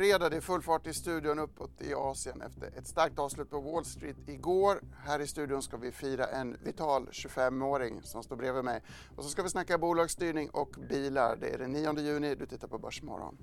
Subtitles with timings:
[0.00, 3.60] fredag, det är full fart i studion uppåt i Asien efter ett starkt avslut på
[3.60, 4.80] Wall Street igår.
[5.06, 8.82] Här i studion ska vi fira en vital 25-åring som står bredvid mig.
[9.16, 11.36] Och så ska vi snacka bolagsstyrning och bilar.
[11.36, 13.38] Det är den 9 juni, du tittar på Börsmorgon.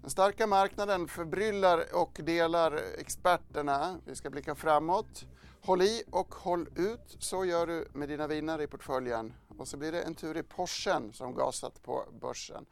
[0.00, 4.00] Den starka marknaden förbryllar och delar experterna.
[4.04, 5.26] Vi ska blicka framåt.
[5.60, 9.34] Håll i och håll ut, så gör du med dina vinnare i portföljen.
[9.58, 12.66] Och så blir det en tur i Porschen som gasat på börsen.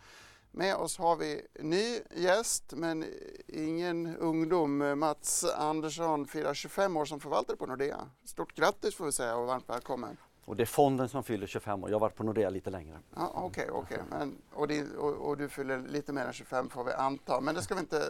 [0.59, 3.05] Med oss har vi ny gäst, men
[3.47, 4.99] ingen ungdom.
[4.99, 8.11] Mats Andersson firar 25 år som förvaltare på Nordea.
[8.25, 10.17] Stort grattis får vi säga och varmt välkommen.
[10.45, 11.91] Och det är fonden som fyller 25 år.
[11.91, 12.99] Jag har varit på Nordea lite längre.
[13.17, 14.29] Ja, Okej, okay, okay.
[14.53, 17.75] och, och, och, du fyller lite mer än 25 får vi anta, men det ska
[17.75, 18.03] vi inte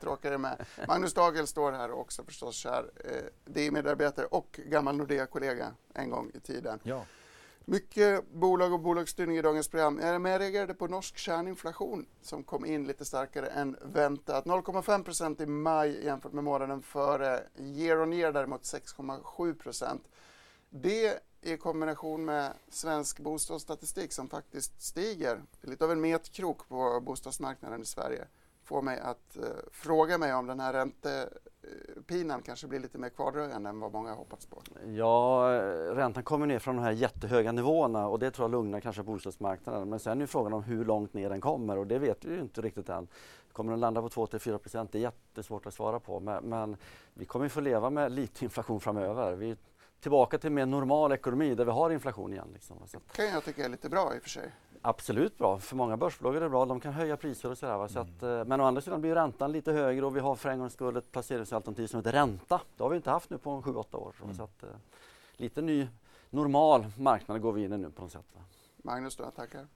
[0.00, 0.66] tråka dig med.
[0.88, 2.90] Magnus Dagel står här också förstås, kär.
[3.04, 3.10] Eh,
[3.44, 6.80] det är medarbetare och gammal Nordea-kollega en gång i tiden.
[6.82, 7.04] Ja.
[7.66, 10.00] Mycket bolag och bolagsstyrning i dagens program.
[10.02, 14.44] Jag reagerade på norsk kärninflation som kom in lite starkare än väntat.
[14.44, 17.42] 0,5 i maj jämfört med månaden före.
[17.58, 19.98] Year on year däremot 6,7.
[20.70, 27.82] Det i kombination med svensk bostadsstatistik som faktiskt stiger, lite av en metkrok på bostadsmarknaden
[27.82, 28.24] i Sverige,
[28.64, 29.42] får mig att eh,
[29.72, 31.28] fråga mig om den här ränte
[32.14, 34.62] räntepinan kanske blir lite mer kvardröjande än vad många har hoppats på.
[34.86, 35.48] Ja,
[35.90, 39.88] räntan kommer ner från de här jättehöga nivåerna och det tror jag lugnar kanske bostadsmarknaden.
[39.88, 42.40] Men sen är frågan om hur långt ner den kommer och det vet vi ju
[42.40, 43.08] inte riktigt än.
[43.52, 44.92] Kommer den landa på 2-4 procent?
[44.92, 46.76] Det är jättesvårt att svara på men, men
[47.14, 49.32] vi kommer få leva med lite inflation framöver.
[49.32, 49.56] Vi är
[50.00, 52.48] tillbaka till en mer normal ekonomi där vi har inflation igen.
[52.52, 52.76] Liksom.
[52.82, 53.16] Att...
[53.16, 54.52] kan jag tycka är lite bra i och för sig
[54.84, 55.58] absolut bra.
[55.58, 56.64] För många börsbolag är det bra.
[56.64, 57.78] De kan höja priser och sådär.
[57.78, 57.88] Va?
[57.88, 58.48] Så att, mm.
[58.48, 60.96] men å andra sidan blir räntan lite högre och vi har för en gångs skull
[60.96, 62.60] ett placeringsalternativ som heter ränta.
[62.76, 64.14] Det har vi inte haft nu på 7-8 år.
[64.22, 64.34] Mm.
[64.34, 64.68] Så att, eh,
[65.36, 65.88] lite ny
[66.30, 68.26] normal marknad går vi in i nu på något sätt.
[68.34, 68.40] Va?
[68.76, 69.66] Magnus, du tackar.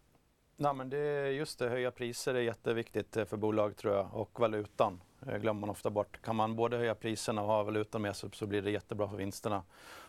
[0.56, 4.08] Nej, men det är just det, höja priser är jätteviktigt eh, för bolag tror jag
[4.12, 6.22] och valutan glömmer man ofta bort.
[6.22, 9.16] Kan man både höja priserna och ha valutan med sig så blir det jättebra för
[9.16, 9.62] vinsterna.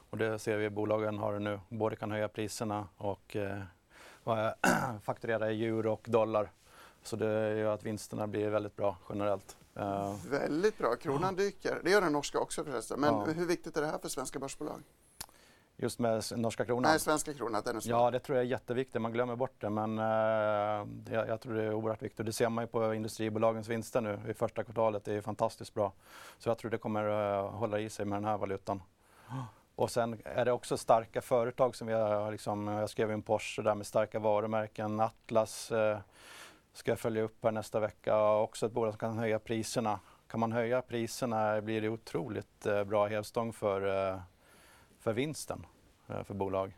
[0.09, 1.59] Och det ser vi bolagen har det nu.
[1.69, 3.61] Både kan höja priserna och eh,
[5.03, 6.51] fakturera i euro och dollar.
[7.03, 9.57] Så det gör att vinsterna blir väldigt bra generellt.
[9.79, 10.95] Uh, väldigt bra.
[10.95, 11.81] Kronan dyker.
[11.83, 12.99] Det gör den norska också förresten.
[12.99, 13.25] Men ja.
[13.25, 14.81] hur viktigt är det här för svenska börsbolag?
[15.81, 16.91] Just med norska kronan?
[16.91, 17.61] Nej, svenska kronan.
[17.65, 19.01] Den är ja, det tror jag är jätteviktigt.
[19.01, 19.69] Man glömmer bort det.
[19.69, 22.25] Men uh, det, jag tror det är oerhört viktigt.
[22.25, 25.05] Det ser man ju på industribolagens vinster nu i första kvartalet.
[25.05, 25.93] Det är fantastiskt bra.
[26.37, 28.81] Så jag tror det kommer uh, hålla i sig med den här valutan.
[29.79, 33.61] Och sen är det också starka företag som vi har, liksom, jag skrev in Porsche
[33.61, 34.99] där med starka varumärken.
[34.99, 35.99] Atlas eh,
[36.73, 38.31] ska jag följa upp här nästa vecka.
[38.31, 39.99] Också ett bolag som kan höja priserna.
[40.27, 44.19] Kan man höja priserna blir det otroligt eh, bra hävstång för, eh,
[44.99, 45.65] för vinsten
[46.07, 46.77] eh, för bolag,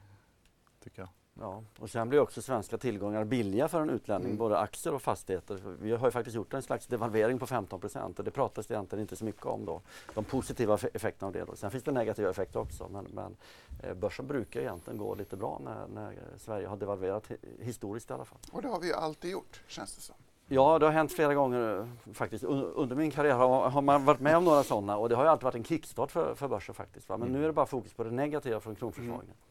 [0.83, 1.09] tycker jag.
[1.41, 4.37] Ja, och sen blir också svenska tillgångar billiga för en utlänning, mm.
[4.37, 5.59] både aktier och fastigheter.
[5.79, 8.73] Vi har ju faktiskt gjort en slags devalvering på 15 procent och det pratas det
[8.73, 9.81] egentligen inte så mycket om då.
[10.13, 11.45] De positiva effekterna av det.
[11.45, 11.55] Då.
[11.55, 13.35] Sen finns det negativa effekter också men, men
[13.83, 18.25] eh, börsen brukar egentligen gå lite bra när, när Sverige har devalverat historiskt i alla
[18.25, 18.39] fall.
[18.51, 20.15] Och det har vi ju alltid gjort känns det som.
[20.47, 22.43] Ja, det har hänt flera gånger eh, faktiskt.
[22.43, 25.29] Under min karriär har, har man varit med om några sådana och det har ju
[25.29, 27.09] alltid varit en kickstart för, för börsen faktiskt.
[27.09, 27.17] Va?
[27.17, 27.39] Men mm.
[27.39, 29.23] nu är det bara fokus på det negativa från kronförsvagningen.
[29.25, 29.50] Mm.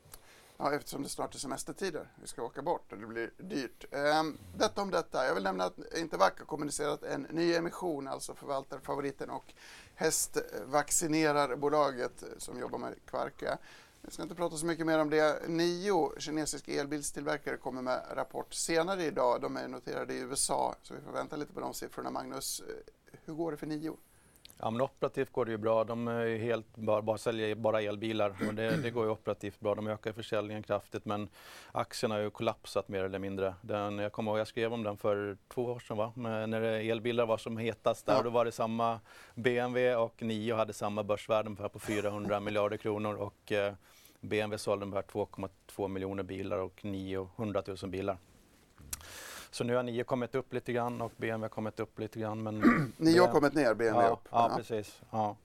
[0.63, 2.09] Ja, eftersom det snart är semestertider.
[2.21, 3.85] Vi ska åka bort och det blir dyrt.
[3.91, 5.27] Ehm, detta om detta.
[5.27, 9.55] Jag vill nämna att Intervac har kommunicerat en ny emission, alltså förvaltarfavoriten och
[9.95, 13.59] hästvaccinerarbolaget som jobbar med Kvarka.
[14.03, 15.49] Jag ska inte prata så mycket mer om det.
[15.49, 19.41] Nio kinesiska elbilstillverkare kommer med rapport senare idag.
[19.41, 22.11] De är noterade i USA, så vi får vänta lite på de siffrorna.
[22.11, 22.67] Magnus, eh,
[23.25, 23.97] hur går det för Nio?
[24.63, 25.85] Ja, men operativt går det ju bra.
[25.85, 29.75] De är helt, bara, bara säljer bara elbilar och det, det, går ju operativt bra.
[29.75, 31.29] De ökar försäljningen kraftigt men
[31.73, 33.55] aktien har ju kollapsat mer eller mindre.
[33.61, 36.13] Den, jag kommer ihåg jag skrev om den för två år sedan va?
[36.17, 38.23] Men när elbilar var som hetast där ja.
[38.23, 39.01] då var det samma
[39.35, 43.75] BMW och Nio hade samma börsvärden på 400 miljarder kronor och eh,
[44.21, 48.17] BMW sålde ungefär 2,2 miljoner bilar och Nio 100 000 bilar.
[49.51, 52.43] Så nu har Nio kommit upp lite grann och BMW har kommit upp lite grann.
[52.43, 52.59] Men
[52.97, 54.29] Nio har kommit ner, BMW ja, upp.
[54.31, 54.57] Ja, ja.
[54.57, 55.03] precis.
[55.11, 55.37] Ja.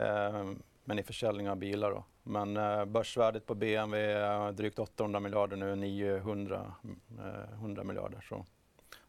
[0.00, 0.52] Uh,
[0.84, 2.04] men i försäljning av bilar då.
[2.22, 6.72] Men uh, börsvärdet på BMW är drygt 800 miljarder nu, 900
[7.18, 8.20] uh, 100 miljarder.
[8.28, 8.44] Så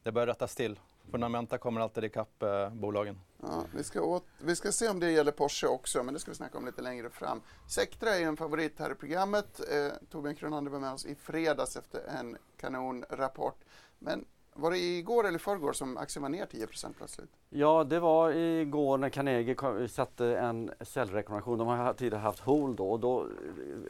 [0.04, 0.80] det börjar rättas till
[1.12, 3.20] Fundamenta kommer alltid ikapp eh, bolagen.
[3.42, 6.32] Ja, vi, ska åt, vi ska se om det gäller Porsche också, men det ska
[6.32, 7.42] vi snacka om lite längre fram.
[7.68, 9.60] Sectra är en favorit här i programmet.
[9.60, 13.58] Eh, Torbjörn Kronander var med oss i fredags efter en kanonrapport.
[14.00, 17.30] Men var det igår eller förrgår som aktien var ner 10% plötsligt?
[17.50, 21.58] Ja, det var igår när Carnegie satte en säljrekommendation.
[21.58, 23.28] De har tidigare haft hold då och då,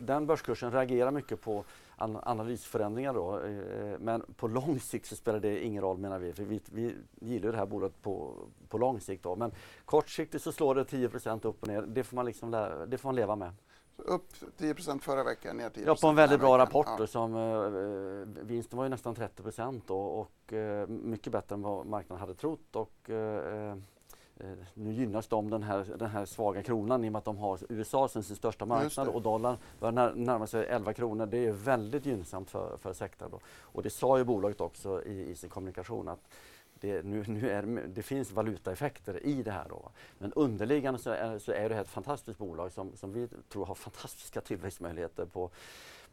[0.02, 1.64] den börskursen reagerar mycket på
[1.98, 3.40] analysförändringar då.
[3.40, 6.96] Eh, men på lång sikt så spelar det ingen roll menar vi, för vi, vi
[7.20, 8.34] gillar det här bolaget på,
[8.70, 9.36] på lång sikt då.
[9.36, 9.52] Men
[9.86, 11.82] kortsiktigt så slår det 10% upp och ner.
[11.82, 12.52] Det får man, liksom,
[12.88, 13.54] det får man leva med.
[14.06, 16.88] Upp 10% förra veckan, ner 10 Ja, på en väldigt bra rapport.
[17.00, 17.08] Ja.
[17.08, 22.20] som, eh, vinsten var ju nästan 30 då, och eh, mycket bättre än vad marknaden
[22.20, 22.76] hade trott.
[22.76, 23.72] Och, eh,
[24.38, 27.38] eh, nu gynnas de den här, den här svaga kronan i och med att de
[27.38, 31.26] har USA som sin största marknad och dollarn börjar närma sig 11 kronor.
[31.26, 33.32] Det är väldigt gynnsamt för, för sektorn.
[33.32, 33.40] Då.
[33.62, 36.30] Och det sa ju bolaget också i, i sin kommunikation att
[36.82, 39.66] det, nu, nu är, det finns valutaeffekter i det här.
[39.70, 39.92] Då.
[40.18, 43.76] Men underliggande så är, så är det ett fantastiskt bolag som, som vi tror har
[43.76, 45.50] fantastiska tillväxtmöjligheter på,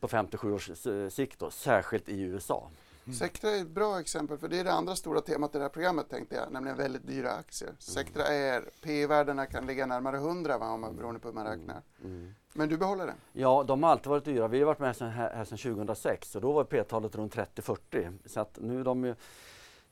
[0.01, 0.71] på 57 års
[1.11, 2.71] sikt, då, särskilt i USA.
[3.07, 3.17] Mm.
[3.17, 5.69] Sectra är ett bra exempel, för det är det andra stora temat i det här
[5.69, 7.69] programmet tänkte jag, nämligen väldigt dyra aktier.
[7.69, 7.77] Mm.
[7.79, 11.83] Sectra är, P-värdena kan ligga närmare 100 va, om man, beroende på hur man räknar.
[12.05, 12.35] Mm.
[12.53, 13.17] Men du behåller den?
[13.33, 14.49] Ja, de har alltid varit dyra.
[14.49, 18.19] Vi har varit med här, här sedan 2006 och då var P-talet runt 30-40.
[18.27, 19.15] Så att nu de eh,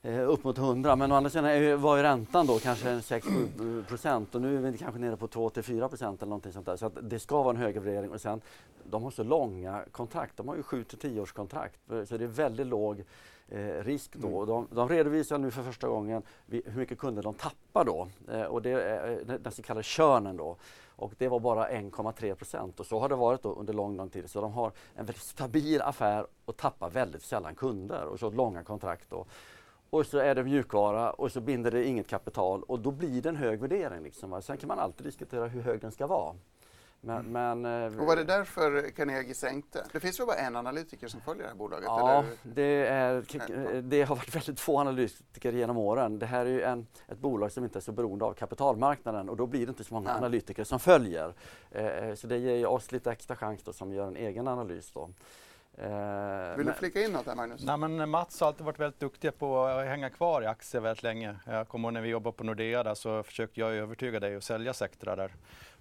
[0.05, 0.95] upp mot 100.
[0.95, 4.77] Men å andra sidan var ju räntan då kanske 6-7 procent och nu är vi
[4.77, 6.77] kanske nere på 2-4 procent eller någonting sånt där.
[6.77, 8.41] Så det ska vara en högre värdering och sen
[8.83, 10.37] de har så långa kontrakt.
[10.37, 13.03] De har ju 7-10 års kontrakt så det är väldigt låg
[13.49, 14.27] eh, risk då.
[14.27, 14.47] Mm.
[14.47, 18.61] De, de, redovisar nu för första gången hur mycket kunder de tappar då eh, och
[18.61, 20.57] det är eh, den så kallade körnen då.
[20.97, 24.29] Och det var bara 1,3 procent och så har det varit under lång, lång tid.
[24.29, 28.63] Så de har en väldigt stabil affär och tappar väldigt sällan kunder och så långa
[28.63, 29.09] kontrakt.
[29.09, 29.25] Då
[29.89, 33.29] och så är det mjukvara och så binder det inget kapital och då blir det
[33.29, 34.03] en hög värdering.
[34.03, 34.41] Liksom.
[34.41, 36.35] Sen kan man alltid diskutera hur hög den ska vara.
[37.05, 37.61] Men, mm.
[37.61, 39.85] men, eh, och var det därför Carnegie sänkte?
[39.91, 41.85] Det finns väl bara en analytiker som följer det här bolaget?
[41.85, 46.19] Ja, det, är, det har varit väldigt få analytiker genom åren.
[46.19, 49.37] Det här är ju en, ett bolag som inte är så beroende av kapitalmarknaden och
[49.37, 50.17] då blir det inte så många Nej.
[50.17, 51.33] analytiker som följer.
[51.71, 54.91] Eh, eh så det ger oss lite extra chans då, som gör en egen analys.
[54.91, 55.09] Då.
[55.77, 57.63] Eh, Vill du flika in något där Magnus?
[57.63, 61.03] Nej, men Mats har alltid varit väldigt duktig på att hänga kvar i aktier väldigt
[61.03, 61.35] länge.
[61.45, 64.43] Jag kommer ihåg när vi jobbade på Nordea där så försökte jag övertyga dig att
[64.43, 65.31] sälja Sectra där.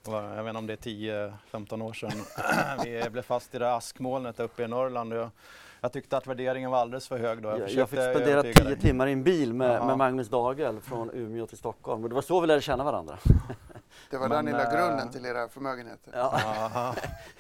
[0.07, 2.13] Jag vet inte om det är 10-15 år sedan.
[2.85, 5.31] vi blev fast i det askmolnet uppe i Norrland.
[5.81, 7.49] Jag tyckte att värderingen var alldeles för hög då.
[7.49, 11.47] Jag, jag fick spendera tio timmar i en bil med, med, Magnus Dagel från Umeå
[11.47, 13.19] till Stockholm och det var så vi lärde känna varandra.
[14.11, 16.13] Det var Men, där ni la grunden till era förmögenheter.
[16.15, 16.95] Ja.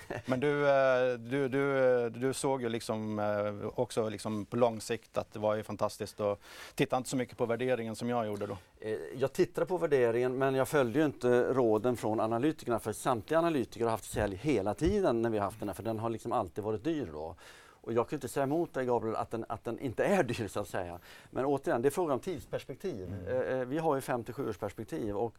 [0.26, 5.18] Men du, eh, du, du, du såg ju liksom eh, också liksom på lång sikt
[5.18, 6.40] att det var ju fantastiskt och
[6.74, 8.56] tittade inte så mycket på värderingen som jag gjorde då.
[8.80, 13.38] Eh, jag tittade på värderingen men jag följde ju inte råden från analytikerna för samtliga
[13.38, 16.10] analytiker har haft sälj hela tiden när vi har haft den här för den har
[16.10, 17.36] liksom alltid varit dyr då.
[17.84, 20.48] Och jag kan inte säga emot dig Gabriel att den, att den inte är dyr
[20.48, 20.98] så att säga.
[21.30, 23.14] Men återigen, det är frågan om tidsperspektiv.
[23.26, 23.60] Mm.
[23.60, 25.34] Eh, vi har ju 57 års perspektiv och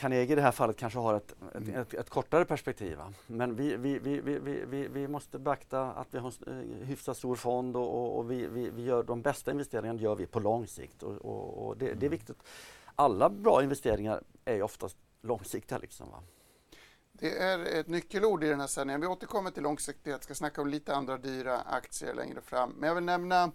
[0.00, 1.80] Carnegie i det här fallet kanske har ett, ett, mm.
[1.80, 2.98] ett, ett kortare perspektiv.
[2.98, 3.12] Va?
[3.26, 7.94] Men vi, vi, vi, vi, måste beakta att vi har en hyfsat stor fond och,
[7.94, 11.02] och, och vi, gör de bästa investeringarna gör vi på lång sikt.
[11.02, 12.10] Och, och, det, det, är mm.
[12.10, 12.42] viktigt.
[12.94, 15.78] Alla bra investeringar är oftast långsiktiga.
[15.78, 16.22] Liksom, va?
[17.12, 19.00] Det är ett nyckelord i den här sändningen.
[19.00, 22.74] Vi återkommer till långsiktighet, ska snacka om lite andra dyra aktier längre fram.
[22.78, 23.52] Men jag vill nämna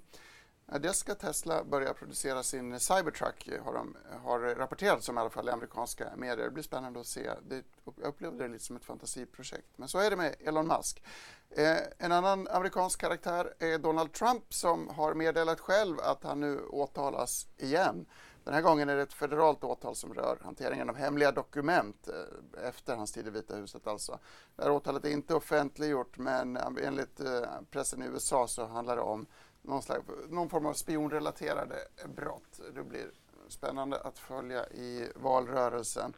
[0.66, 5.30] dels ska Tesla börja producera sin Cybertruck, eh, har, de, har rapporterats om i alla
[5.30, 6.46] fall i amerikanska medier.
[6.46, 7.30] Det blir spännande att se.
[7.48, 9.68] Det, jag upplevde det lite som ett fantasiprojekt.
[9.76, 11.04] Men så är det med Elon Musk.
[11.50, 16.60] Eh, en annan amerikansk karaktär är Donald Trump som har meddelat själv att han nu
[16.60, 18.06] åtalas igen
[18.46, 22.68] den här gången är det ett federalt åtal som rör hanteringen av hemliga dokument eh,
[22.68, 23.88] efter hans tid i Vita huset.
[23.88, 24.20] Alltså.
[24.56, 27.42] Det här åtalet är inte offentliggjort men eh, enligt eh,
[27.72, 29.26] pressen i USA så handlar det om
[29.68, 31.76] någon, slags, någon form av spionrelaterade
[32.16, 32.60] brott.
[32.76, 33.12] Det blir
[33.48, 36.14] spännande att följa i valrörelsen.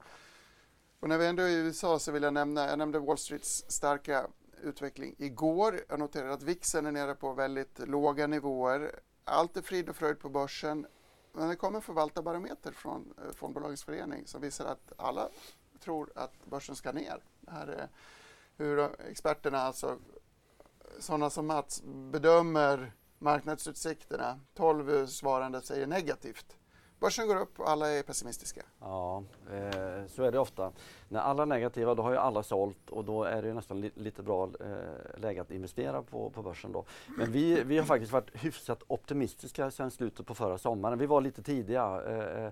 [0.99, 3.65] Och när vi ändå är i USA så vill jag nämna, jag nämnde Wall Streets
[3.67, 4.27] starka
[4.61, 5.79] utveckling igår.
[5.89, 8.99] Jag noterade att VIXen är nere på väldigt låga nivåer.
[9.23, 10.87] Allt är frid och fröjd på börsen.
[11.33, 15.29] Men det kom en förvaltarbarometer från eh, Fondbolagens förening som visar att alla
[15.79, 17.23] tror att börsen ska ner.
[17.41, 17.89] Det här är
[18.57, 19.97] hur experterna, alltså
[20.99, 24.39] sådana som Mats, bedömer marknadsutsikterna.
[24.53, 26.57] 12 svarande säger negativt
[26.99, 28.61] Börsen går upp och alla är pessimistiska.
[28.79, 30.71] Ja, eh, så är det ofta.
[31.09, 33.91] När alla är negativa då har ju alla sålt och då är det nästan li
[33.95, 36.85] lite bra eh, läge att investera på, på börsen då.
[37.17, 40.99] Men vi, vi har faktiskt varit hyfsat optimistiska sedan slutet på förra sommaren.
[40.99, 42.01] Vi var lite tidiga.
[42.01, 42.51] Eh,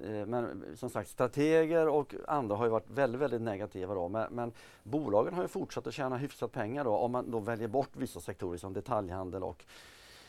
[0.00, 4.08] Eh, men som sagt, strateger och andra har ju varit väldigt, väldigt negativa då.
[4.08, 7.68] Men, men, bolagen har ju fortsatt att tjäna hyfsat pengar då om man då väljer
[7.68, 9.64] bort vissa sektorer som detaljhandel och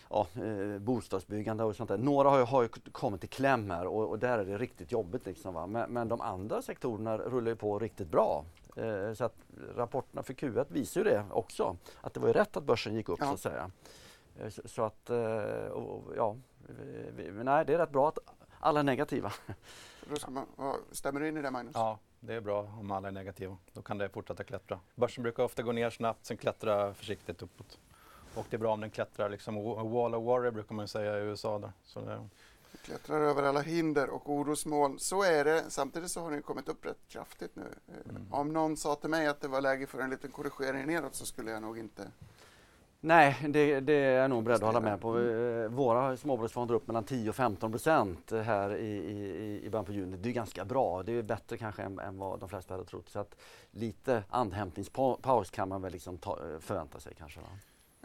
[0.10, 1.98] ja, eh, bostadsbyggande och sånt där.
[1.98, 4.92] Några har ju, har ju kommit i kläm här och, och, där är det riktigt
[4.92, 5.26] jobbigt.
[5.26, 5.68] Liksom, va?
[5.68, 8.46] Men, men de andra sektorerna rullar ju på riktigt bra.
[8.76, 9.36] Eh, så att
[9.76, 11.78] rapporterna för Q1 visar ju det också.
[12.02, 13.26] Att det var ju rätt att börsen gick upp ja.
[13.26, 13.72] så att säga.
[14.40, 16.36] Eh, så, så, att, eh, och, ja,
[17.16, 18.20] vi, nej, det är rätt bra att
[18.60, 19.32] alla är negativa.
[20.28, 21.72] Man, stämmer du in i det Magnus?
[21.76, 23.58] Ja, det är bra om alla är negativa.
[23.74, 24.80] Då kan det fortsätta klättra.
[24.96, 27.80] Börsen brukar ofta gå ner snabbt, sen klättra försiktigt uppåt.
[28.38, 29.56] Och det är bra om den klättrar liksom
[29.92, 31.60] wall of worry brukar man säga i USA.
[31.60, 31.72] Där.
[31.84, 32.30] Så det...
[32.86, 35.00] Klättrar över alla hinder och orosmoln.
[35.00, 35.64] Så är det.
[35.70, 37.66] Samtidigt så har den kommit upp rätt kraftigt nu.
[38.10, 38.34] Mm.
[38.34, 41.26] Om någon sa till mig att det var läge för en liten korrigering neråt så
[41.26, 42.12] skulle jag nog inte
[43.00, 45.20] Nej, det, det, är jag nog beredd att hålla med på.
[45.20, 49.92] Eh, våra småbolagsfonder upp mellan 10 och 15 procent här i, i, i början på
[49.92, 50.18] juni.
[50.18, 51.04] Det är ganska bra.
[51.04, 53.10] Det är bättre kanske än, än vad de flesta hade trott.
[53.10, 53.36] Så att
[53.72, 57.40] lite andhämtningspaus kan man väl liksom ta, förvänta sig kanske.
[57.40, 57.48] Va?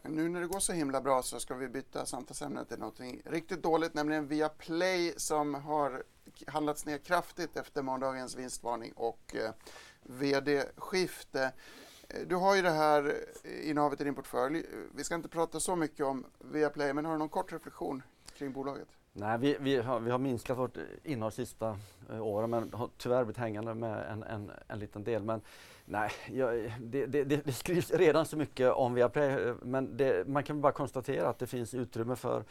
[0.05, 3.63] Nu när det går så himla bra så ska vi byta samtalsämne till något riktigt
[3.63, 6.03] dåligt, nämligen Viaplay som har
[6.47, 9.51] handlats ner kraftigt efter måndagens vinstvarning och eh,
[10.03, 11.53] vd-skifte.
[12.09, 14.59] Eh, du har ju det här eh, innehavet i din portfölj.
[14.59, 18.03] Eh, vi ska inte prata så mycket om Viaplay, men har du någon kort reflektion
[18.35, 18.89] kring bolaget?
[19.13, 21.79] Nej, vi, vi, har, vi har minskat vårt innehav de sista
[22.11, 25.23] eh, åren men har tyvärr blivit hängande med en, en, en liten del.
[25.23, 25.41] Men
[25.85, 30.61] nej, jag, det, det, det, skrivs redan så mycket om Viaplay men det, man kan
[30.61, 32.45] bara konstatera att det finns utrymme för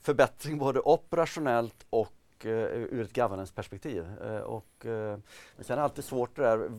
[0.00, 4.06] förbättring både operationellt och och eh, ur ett governance-perspektiv.
[4.22, 5.18] Eh, och, eh,
[5.56, 6.70] men sen är det alltid svårt det där,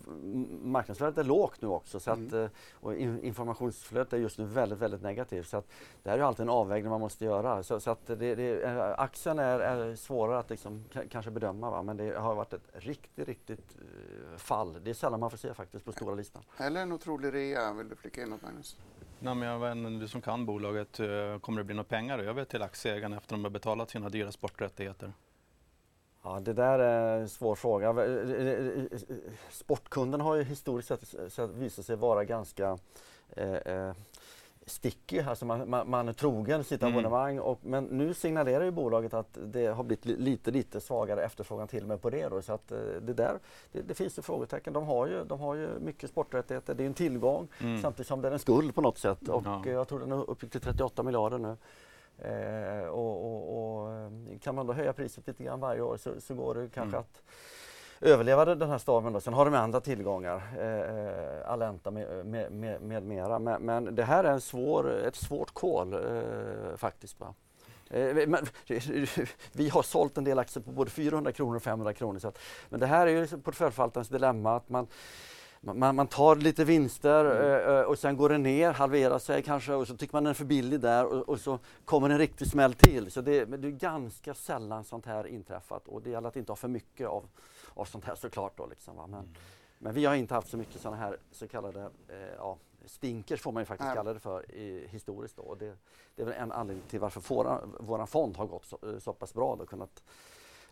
[0.63, 2.50] marknadsvärdet är lågt nu också så att, mm.
[2.74, 5.47] och informationsflödet är just nu väldigt, väldigt negativt.
[5.47, 5.67] Så att
[6.03, 7.63] det här är alltid en avvägning man måste göra.
[7.63, 11.83] Så, så att det, det, aktien är, är svårare att liksom, kanske bedöma va?
[11.83, 13.77] men det har varit ett riktigt, riktigt
[14.38, 14.77] fall.
[14.83, 16.43] Det är sällan man får se faktiskt på stora listan.
[16.57, 18.77] Eller en otrolig rea, vill du flika in något Magnus?
[19.19, 20.97] Nej, men jag vet inte, du som kan bolaget,
[21.41, 24.31] kommer det bli några pengar över till aktieägarna efter att de har betalat sina dyra
[24.31, 25.13] sporträttigheter?
[26.25, 27.96] Ja, det där är en svår fråga.
[29.50, 30.91] Sportkunden har ju historiskt
[31.29, 32.77] sett visat sig vara ganska
[33.29, 33.94] eh, eh,
[34.65, 36.94] sticky, alltså man, man, man är trogen sitt mm.
[36.94, 37.39] abonnemang.
[37.39, 41.82] Och, men nu signalerar ju bolaget att det har blivit lite, lite svagare efterfrågan till
[41.82, 42.29] och med på det.
[42.29, 43.39] Då, så att eh, det där,
[43.72, 44.74] det, det finns ju frågetecken.
[44.74, 47.82] De har ju, de har ju mycket sporträttigheter, det är en tillgång mm.
[47.82, 49.29] samtidigt som det är en skuld på något sätt.
[49.29, 49.62] Och ja.
[49.65, 51.58] jag tror den är uppe till 38 miljarder nu.
[52.19, 54.10] Eh, och, och, och, eh,
[54.41, 57.00] kan man då höja priset lite grann varje år så, så går det kanske mm.
[57.00, 57.22] att
[58.01, 59.13] överleva den här stormen.
[59.13, 59.19] Då.
[59.19, 63.39] Sen har de andra tillgångar, eh, Alenta med, med, med, med mera.
[63.39, 67.19] Men, men, det här är en svår, ett svårt kol eh, faktiskt.
[67.19, 67.34] Va?
[67.89, 68.45] Eh, men,
[69.51, 72.19] vi har sålt en del aktier på både 400 kronor och 500 kronor.
[72.19, 74.55] Så att, men det här är ju portföljförvaltarens dilemma.
[74.55, 74.88] Att man,
[75.74, 77.75] man, man, tar lite vinster mm.
[77.75, 80.34] uh, och sen går den ner, halverar sig kanske och så tycker man den är
[80.34, 83.12] för billig där och, och så kommer en riktig smäll till.
[83.12, 86.55] Så det, det, är ganska sällan sånt här inträffat och det gäller att inte ha
[86.55, 87.25] för mycket av,
[87.74, 88.57] av sånt här såklart.
[88.57, 89.25] Då, liksom, Men, mm.
[89.77, 93.51] men vi har inte haft så mycket sådana här så kallade eh, ja, stinkers får
[93.51, 93.95] man ju faktiskt mm.
[93.95, 95.38] kalla det för i, historiskt.
[95.38, 95.43] Då.
[95.43, 95.77] Och det,
[96.15, 97.22] det är väl en anledning till varför
[97.79, 99.55] vår fond har gått så, så pass bra.
[99.55, 100.03] Då, kunnat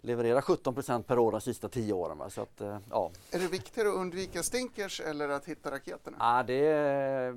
[0.03, 2.17] leverera 17% per år de sista tio åren.
[2.17, 2.29] Va?
[2.29, 3.11] Så att, eh, ja.
[3.31, 6.17] Är det viktigare att undvika stinkers eller att hitta raketerna?
[6.19, 7.29] Ja, det är,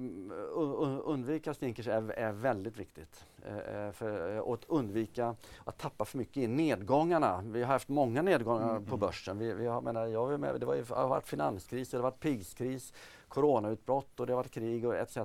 [1.05, 3.25] undvika stinkers är, är väldigt viktigt.
[3.47, 7.43] Eh, eh, för, och att undvika att tappa för mycket i nedgångarna.
[7.45, 8.85] Vi har haft många nedgångar mm.
[8.87, 9.39] på börsen.
[9.39, 12.03] Vi, vi har, menar, jag var med, det, var, det har varit finanskris, det har
[12.03, 12.93] varit pigskris,
[13.29, 15.19] coronautbrott och det har varit krig och etc.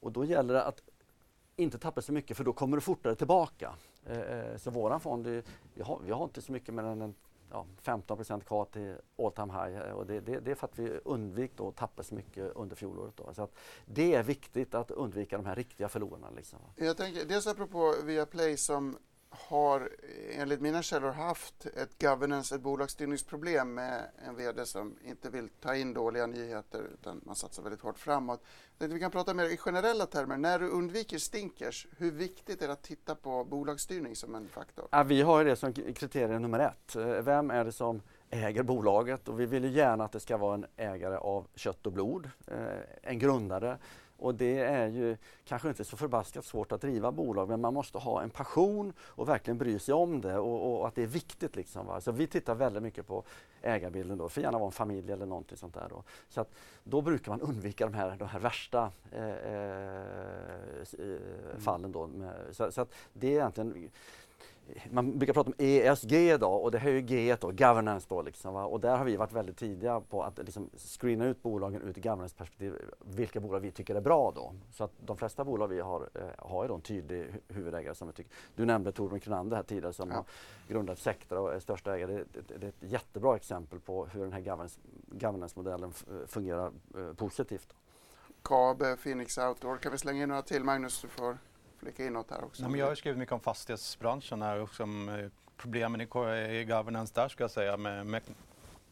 [0.00, 0.82] Och då gäller det att
[1.56, 3.72] inte tappa så mycket för då kommer du fortare tillbaka.
[4.06, 5.42] Eh, eh, så våran fond, eh,
[5.74, 7.14] vi har, vi har inte så mycket mer än en,
[7.50, 11.00] ja, 15 kvar till all time high och det, det, det är för att vi
[11.04, 13.16] undvik att tappa så mycket under fjolåret.
[13.16, 13.34] Då.
[13.34, 13.54] Så att
[13.86, 16.30] det är viktigt att undvika de här riktiga förlorarna.
[16.36, 16.58] Liksom.
[16.76, 18.98] Jag tänker, dels apropå Viaplay som
[19.32, 19.90] har
[20.30, 25.76] enligt mina källor haft ett governance, ett bolagsstyrningsproblem med en VD som inte vill ta
[25.76, 28.42] in dåliga nyheter utan man satsar väldigt hårt framåt.
[28.78, 30.36] Vi kan prata mer i generella termer.
[30.36, 34.88] När du undviker stinkers, hur viktigt är det att titta på bolagsstyrning som en faktor?
[34.90, 36.96] Ja, vi har det som kriterium nummer ett.
[36.96, 39.28] Eh, vem är det som äger bolaget?
[39.28, 42.30] Och vi vill ju gärna att det ska vara en ägare av kött och blod,
[42.46, 42.56] eh,
[43.02, 43.78] en grundare
[44.22, 47.98] och det är ju kanske inte så förbaskat svårt att driva bolag men man måste
[47.98, 51.56] ha en passion och verkligen bry sig om det och, och att det är viktigt.
[51.56, 52.00] Liksom, va?
[52.00, 53.24] Så vi tittar väldigt mycket på
[53.62, 55.86] ägarbilden då, för gärna vara en familj eller någonting sånt där.
[55.90, 56.02] Då.
[56.28, 60.38] Så att då brukar man undvika de här, de här värsta eh, eh,
[61.58, 61.92] fallen.
[61.92, 62.10] Då.
[62.50, 63.90] Så, så, att det är egentligen
[64.90, 68.22] man brukar prata om ESG då och det här är ju G då, governance då
[68.22, 71.92] liksom, och där har vi varit väldigt tidiga på att liksom screena ut bolagen ur
[71.92, 74.54] governance-perspektiv, vilka bolag vi tycker är bra då.
[74.70, 78.08] Så att de flesta bolag vi har eh, har ju då en tydlig huvudägare som
[78.08, 78.32] vi tycker.
[78.54, 80.16] Du nämnde Torbjörn Kronander här tidigare som ja.
[80.16, 80.24] har
[80.68, 82.12] grundat Sectra och är största ägare.
[82.12, 84.40] Det, det, det, är ett jättebra exempel på hur den här
[85.10, 85.92] governance-modellen
[86.26, 87.74] fungerar eh, positivt.
[88.42, 91.02] KABE, Phoenix Outdoor, kan vi slänga in några till Magnus?
[91.02, 91.38] Du får
[91.82, 92.62] flika in något här också.
[92.62, 96.04] Nej, men jag har skrivit mycket om fastighetsbranschen här och som, eh, problemen i,
[96.60, 98.22] i governance där ska jag säga med, med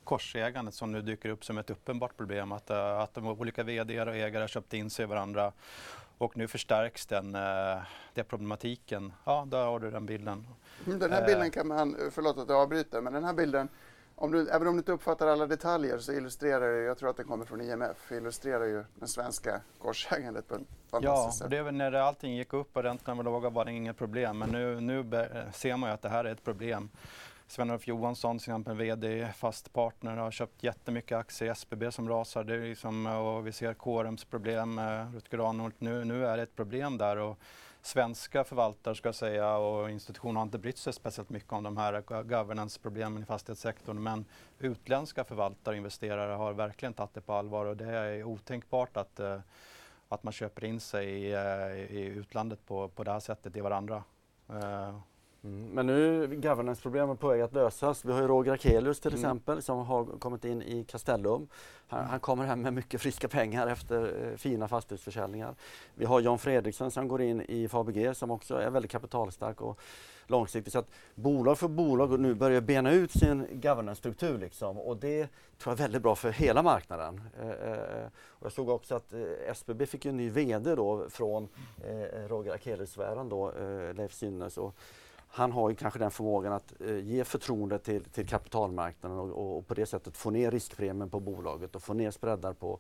[0.04, 2.52] korsägandet som nu dyker upp som ett uppenbart problem.
[2.52, 5.52] Att, eh, att de olika VD och ägare har köpt in sig i varandra
[6.18, 7.78] och nu förstärks den, eh,
[8.14, 9.12] den problematiken.
[9.24, 10.46] Ja, där har du den bilden.
[10.86, 13.68] Mm, den här bilden kan man, förlåt att jag avbryter, men den här bilden
[14.20, 17.16] om du, även om du inte uppfattar alla detaljer så illustrerar det, jag tror att
[17.16, 20.60] den kommer från IMF, illustrerar ju det svenska korsägandet på ett
[20.90, 21.40] fantastiskt sätt.
[21.40, 23.72] Ja, och det är väl när allting gick upp och räntorna var låga var det
[23.72, 24.38] inget problem.
[24.38, 26.90] Men nu, nu ser man ju att det här är ett problem.
[27.46, 32.44] Sven-Olof Johansson, till exempel VD, fast partner, har köpt jättemycket aktier i SBB som rasar.
[32.44, 34.80] Det liksom, och vi ser Corums problem,
[35.14, 35.74] Rutger Arnold.
[35.78, 37.16] Nu, nu är det ett problem där.
[37.16, 37.38] Och
[37.82, 41.76] svenska förvaltare ska jag säga och institutioner har inte brytt sig speciellt mycket om de
[41.76, 44.02] här governance-problemen i fastighetssektorn.
[44.02, 44.24] Men
[44.58, 49.20] utländska förvaltare och investerare har verkligen tagit det på allvar och det är otänkbart att,
[49.20, 49.40] eh,
[50.08, 51.34] att man köper in sig i,
[51.90, 54.04] i utlandet på, på det här sättet i varandra.
[54.48, 54.98] Eh,
[55.44, 55.68] Mm.
[55.68, 58.04] Men nu är governance-problemen på väg att lösas.
[58.04, 59.20] Vi har ju Roger Akelius till mm.
[59.20, 61.48] exempel som har kommit in i Castellum.
[61.88, 65.54] Han, han, kommer hem med mycket friska pengar efter eh, fina fastighetsförsäljningar.
[65.94, 69.80] Vi har John Fredriksson som går in i Fabg som också är väldigt kapitalstark och
[70.26, 70.72] långsiktig.
[70.72, 74.78] Så att bolag för bolag nu börjar bena ut sin governance-struktur liksom.
[74.78, 75.28] och det
[75.58, 77.20] tror jag är väldigt bra för hela marknaden.
[77.40, 81.48] Eh, eh, och jag såg också att eh, SBB fick en ny VD då från
[81.84, 83.28] eh, Roger Akelius-sfären
[83.96, 84.58] Leif Synnes.
[84.58, 84.74] Och
[85.32, 89.66] han har ju kanske den förmågan att eh, ge förtroende till, till kapitalmarknaden och, och,
[89.66, 92.78] på det sättet få ner riskpremien på bolaget och få ner spreadar på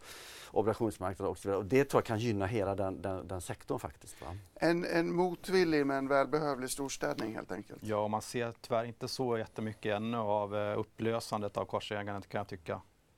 [0.50, 1.58] obligationsmarknaden och så vidare.
[1.58, 4.22] Och det tror jag kan gynna hela den, den, den sektorn faktiskt.
[4.22, 4.36] Va?
[4.54, 7.82] En, en motvillig men välbehövlig storstädning helt enkelt.
[7.82, 12.38] Ja, och man ser tyvärr inte så jättemycket ännu av uh, upplösandet av korsägandet kan
[12.38, 12.74] jag tycka.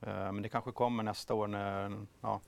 [0.07, 2.41] Uh, men det kanske kommer nästa år när, ja,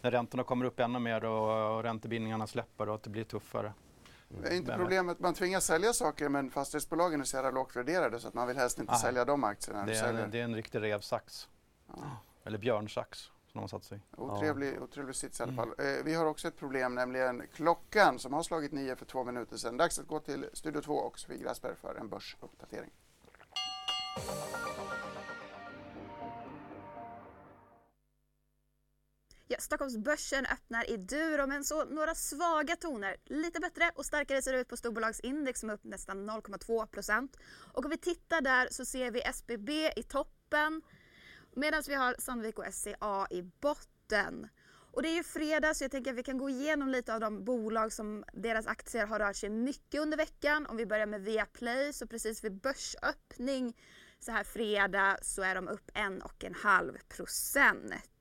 [0.00, 3.72] när räntorna kommer upp ännu mer och, och räntebindningarna släpper och att det blir tuffare.
[4.44, 8.28] Är inte problemet man tvingas sälja saker men fastighetsbolagen är så jävla lågt värderade så
[8.28, 9.00] att man vill helst inte Aha.
[9.00, 9.86] sälja de aktierna.
[9.86, 11.48] Det är, det är en riktig revsax.
[11.86, 11.94] Ja.
[12.44, 14.80] Eller björnsax som de har satt sig Otrevlig, ja.
[14.80, 15.72] otrevlig sits i alla fall.
[15.78, 15.98] Mm.
[15.98, 19.56] Eh, vi har också ett problem, nämligen klockan som har slagit nio för två minuter
[19.56, 19.76] sedan.
[19.76, 22.90] Dags att gå till Studio 2 och Sofie Grassberg för en börsuppdatering.
[29.48, 33.16] Ja, Stockholmsbörsen öppnar i Duro men så några svaga toner.
[33.24, 37.28] Lite bättre och starkare ser det ut på storbolagsindex som är upp nästan 0,2
[37.72, 40.82] Och om vi tittar där så ser vi SBB i toppen
[41.54, 44.48] medan vi har Sandvik och SCA i botten.
[44.92, 47.20] Och det är ju fredag så jag tänker att vi kan gå igenom lite av
[47.20, 50.66] de bolag som deras aktier har rört sig mycket under veckan.
[50.66, 53.76] Om vi börjar med Viaplay så precis vid börsöppning
[54.18, 58.13] så här fredag så är de upp 1,5 procent.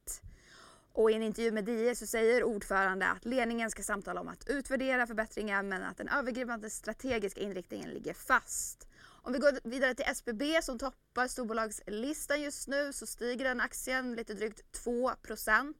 [0.94, 4.50] Och i en intervju med DI så säger ordförande att ledningen ska samtala om att
[4.50, 8.88] utvärdera förbättringar men att den övergripande strategiska inriktningen ligger fast.
[9.26, 14.16] Om vi går vidare till SBB som toppar storbolagslistan just nu så stiger den aktien
[14.16, 15.74] lite drygt 2%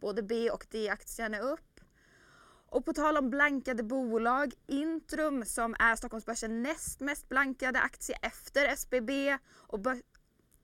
[0.00, 1.80] Både B och D-aktien är upp.
[2.70, 8.68] Och på tal om blankade bolag, Intrum som är Stockholmsbörsen näst mest blankade aktie efter
[8.68, 9.80] SBB och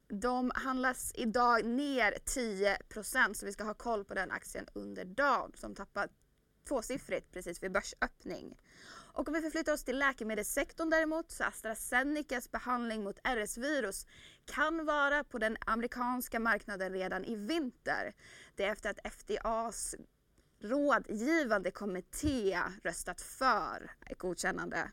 [0.08, 5.52] de handlas idag ner 10% så vi ska ha koll på den aktien under dagen
[5.54, 6.10] som tappat
[6.68, 8.58] tvåsiffrigt precis vid börsöppning.
[9.14, 14.06] Och om vi förflyttar oss till läkemedelssektorn däremot så AstraZenecas behandling mot RS-virus
[14.44, 18.14] kan vara på den amerikanska marknaden redan i vinter.
[18.54, 19.94] Det är efter att FDAs
[20.60, 24.90] rådgivande kommitté röstat för ett godkännande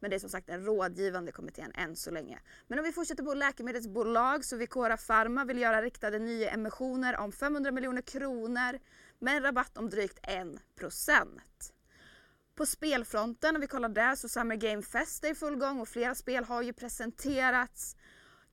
[0.00, 2.40] men det är som sagt den rådgivande kommittén än så länge.
[2.66, 7.70] Men om vi fortsätter på läkemedelsbolag så Vicora Pharma vill göra riktade nyemissioner om 500
[7.70, 8.78] miljoner kronor
[9.18, 10.60] med en rabatt om drygt 1%
[12.54, 15.88] På spelfronten, om vi kollar där, så Summer Game Fest är i full gång och
[15.88, 17.96] flera spel har ju presenterats.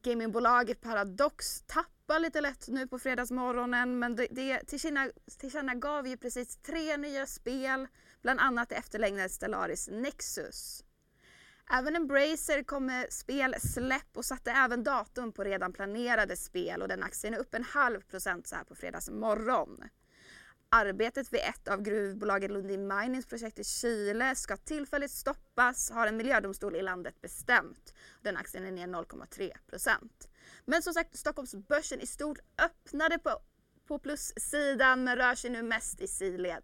[0.04, 6.58] Gamingbolaget Paradox tappar lite lätt nu på fredagsmorgonen men det, det tillkänna, tillkännagav ju precis
[6.58, 7.88] tre nya spel,
[8.22, 10.85] bland annat det efterlängtade Stellaris Nexus.
[11.72, 17.04] Även Embracer kom med spelsläpp och satte även datum på redan planerade spel och den
[17.04, 19.84] aktien är upp en halv procent så här på fredagsmorgon.
[20.70, 26.18] Arbetet vid ett av gruvbolaget Lundin Minings projekt i Chile ska tillfälligt stoppas har en
[26.18, 27.94] miljödomstol i landet bestämt.
[28.22, 30.30] Den aktien är ner 0,3 procent.
[30.66, 33.40] Men som sagt, Stockholmsbörsen i stort öppnade på,
[33.88, 36.64] på plussidan men rör sig nu mest i sidled.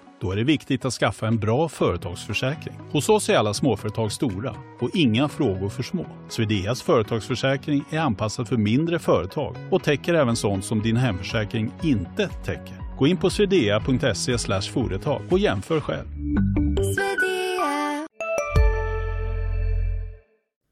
[0.21, 2.79] Då är det viktigt att skaffa en bra företagsförsäkring.
[2.91, 6.05] Hos oss är alla småföretag stora och inga frågor för små.
[6.29, 12.27] Swedeas företagsförsäkring är anpassad för mindre företag och täcker även sånt som din hemförsäkring inte
[12.27, 12.97] täcker.
[12.97, 14.37] Gå in på swedea.se
[14.73, 16.07] företag och jämför själv.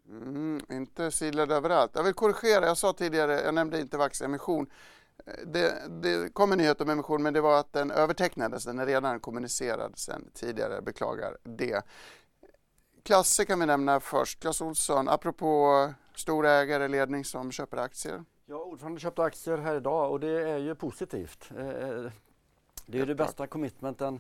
[0.10, 1.92] Mm, inte sidled överallt.
[1.94, 4.68] Jag vill korrigera, jag sa tidigare, jag nämnde inte Vax-emission.
[5.46, 8.86] Det, det kom en nyhet om emission men det var att den övertecknades, den är
[8.86, 11.82] redan kommunicerad sedan tidigare, beklagar det.
[13.04, 14.39] Klasse kan vi nämna först.
[14.39, 18.24] Clas Olsson, apropå stora ägare, ledning som köper aktier.
[18.46, 21.52] Ja, ordförande köpte aktier här idag och det är ju positivt.
[21.58, 22.12] Eh, eh,
[22.86, 24.20] det är det bästa commitmenten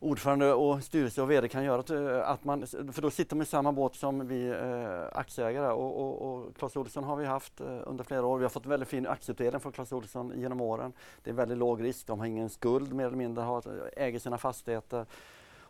[0.00, 2.24] ordförande och styrelse och VD kan göra.
[2.24, 6.32] Att man, för då sitter man i samma båt som vi eh, aktieägare och, och,
[6.32, 8.38] och Clas Ohlson har vi haft eh, under flera år.
[8.38, 10.92] Vi har fått väldigt fin aktieutdelning från Clas Ohlson genom åren.
[11.24, 13.62] Det är väldigt låg risk, de har ingen skuld mer eller mindre, har,
[13.96, 15.06] äger sina fastigheter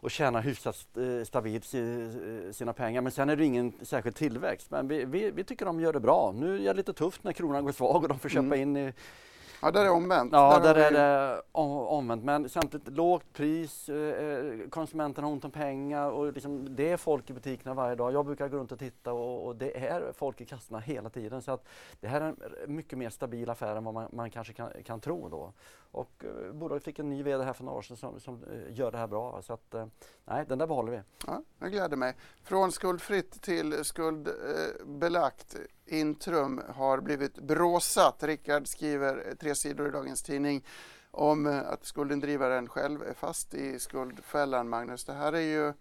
[0.01, 1.65] och tjänar hyfsat eh, stabilt
[2.55, 3.01] sina pengar.
[3.01, 4.71] Men sen är det ingen särskild tillväxt.
[4.71, 6.33] Men vi, vi, vi tycker de gör det bra.
[6.37, 8.61] Nu är det lite tufft när kronan går svag och de får köpa mm.
[8.61, 8.93] in i
[9.63, 10.33] Ja, där är det omvänt.
[10.33, 12.25] Ja, där, där är det omvänt.
[12.25, 17.31] Men samtidigt lågt pris, eh, konsumenten har ont om pengar och liksom, det är folk
[17.31, 18.13] i butikerna varje dag.
[18.13, 21.43] Jag brukar gå runt och titta och, och, det är folk i kassorna hela tiden.
[21.43, 21.69] Så att
[22.01, 25.01] det här är en mycket mer stabil affär än vad man, man kanske kan, kan,
[25.01, 25.53] tro då.
[25.91, 28.79] Och eh, bolaget fick en ny VD här för några år sedan som, som eh,
[28.79, 29.43] gör det här bra.
[29.43, 29.87] Så att, eh,
[30.25, 31.01] nej, den där behåller vi.
[31.27, 32.15] Ja, jag gläder mig.
[32.43, 35.57] Från skuldfritt till skuldbelagt.
[35.89, 38.23] Intrum har blivit bråsat.
[38.23, 40.65] Rickard skriver tre sidor i dagens tidning
[41.11, 44.69] om att skuldindrivaren själv är fast i skuldfällan.
[44.69, 45.73] Magnus, det här är ju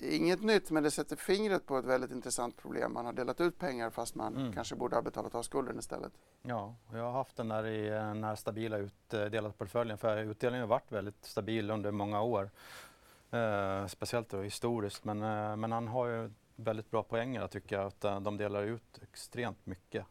[0.00, 2.92] inget nytt men det sätter fingret på ett väldigt intressant problem.
[2.92, 4.52] Man har delat ut pengar fast man mm.
[4.52, 6.12] kanske borde ha betalat av skulden istället.
[6.42, 10.76] Ja, jag har haft den där i den här stabila utdelade portföljen för utdelningen har
[10.76, 12.50] varit väldigt stabil under många år.
[13.30, 17.86] Eh, speciellt då historiskt men, eh, men han har ju väldigt bra poänger tycker jag
[17.86, 20.06] att eh, de delar ut extremt mycket.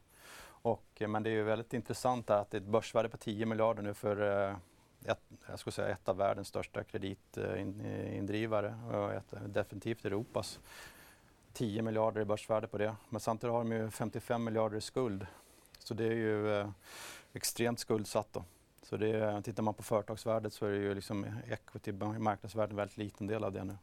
[0.46, 3.46] Och, eh, men det är ju väldigt intressant att det är ett börsvärde på 10
[3.46, 4.56] miljarder nu för eh,
[5.06, 10.60] ett, jag skulle säga ett av världens största kreditindrivare och ett, eh, definitivt Europas.
[11.54, 12.96] 10 miljarder i börsvärde på det.
[13.10, 15.28] Men samtidigt har de ju 55 miljarder i skuld.
[15.80, 16.70] Så det är ju eh,
[17.34, 18.28] extremt skuldsatt.
[18.32, 18.44] Då.
[18.82, 22.98] Så det, tittar man på företagsvärdet så är det ju liksom equity, marknadsvärdet en väldigt
[22.98, 23.78] liten del av det nu.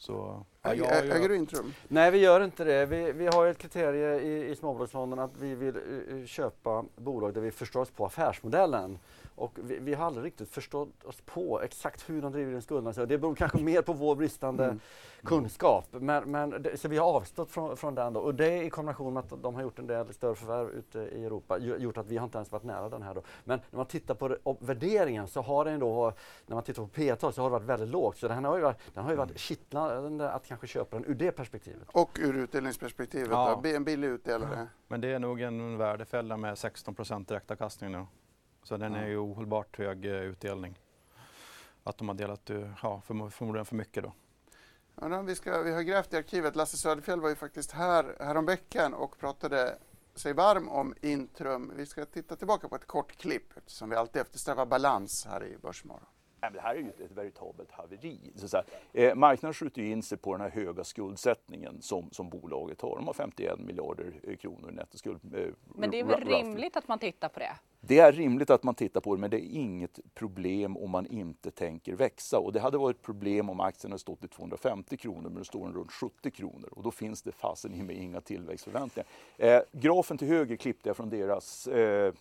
[0.00, 1.74] Så, ja, jag, jag, äger du Intrum?
[1.88, 2.86] Nej, vi gör inte det.
[2.86, 7.40] Vi, vi har ett kriterie i, i småbolagsfonden att vi vill uh, köpa bolag där
[7.40, 8.98] vi förstår oss på affärsmodellen.
[9.40, 13.06] Och vi, vi, har aldrig riktigt förstått oss på exakt hur de driver in skulderna.
[13.06, 14.80] det beror kanske mer på vår bristande mm.
[15.22, 15.86] kunskap.
[15.90, 18.12] Men, men det, så vi har avstått från, från den.
[18.12, 18.20] Då.
[18.20, 21.24] Och det i kombination med att de har gjort en del större förvärv ute i
[21.24, 23.14] Europa gjort att vi har inte ens varit nära den här.
[23.14, 23.22] Då.
[23.44, 26.12] Men när man tittar på värderingen så har den då,
[26.46, 28.18] när man tittar på P tal så har det varit väldigt lågt.
[28.18, 31.14] Så den har ju varit, den har ju varit kittlande att kanske köpa den ur
[31.14, 31.88] det perspektivet.
[31.92, 33.62] Och ur utdelningsperspektivet, ja.
[33.64, 34.66] en billig utdelare.
[34.88, 38.06] Men det är nog en värdefälla med 16% direktavkastning nu.
[38.62, 40.78] Så den är ju ohållbart hög eh, utdelning.
[41.84, 44.12] Att de har delat eh, ja, förmodligen för mycket då.
[45.00, 46.56] Ja, vi, ska, vi har grävt i arkivet.
[46.56, 49.78] Lasse Söderfjell var ju faktiskt här häromveckan och pratade
[50.14, 51.72] sig varm om Intrum.
[51.76, 55.58] Vi ska titta tillbaka på ett kort klipp eftersom vi alltid eftersträvar balans här i
[55.58, 56.06] Börsmorgon.
[56.52, 58.32] Det här är ju ett veritabelt haveri.
[58.36, 62.80] Så så eh, marknaden skjuter in sig på den här höga skuldsättningen som, som bolaget
[62.80, 62.96] har.
[62.96, 65.34] De har 51 miljarder kronor i nettoskuld.
[65.34, 67.56] Eh, Men det är väl rimligt att man tittar på det?
[67.82, 71.06] Det är rimligt att man tittar på det, men det är inget problem om man
[71.06, 72.38] inte tänker växa.
[72.38, 75.44] Och det hade varit ett problem om aktien hade stått i 250 kronor, men nu
[75.44, 76.68] står den runt 70 kronor.
[76.72, 79.06] Och då finns det fasen i mig inga tillväxtförväntningar.
[79.36, 82.12] Eh, grafen till höger klippte jag från deras, eh,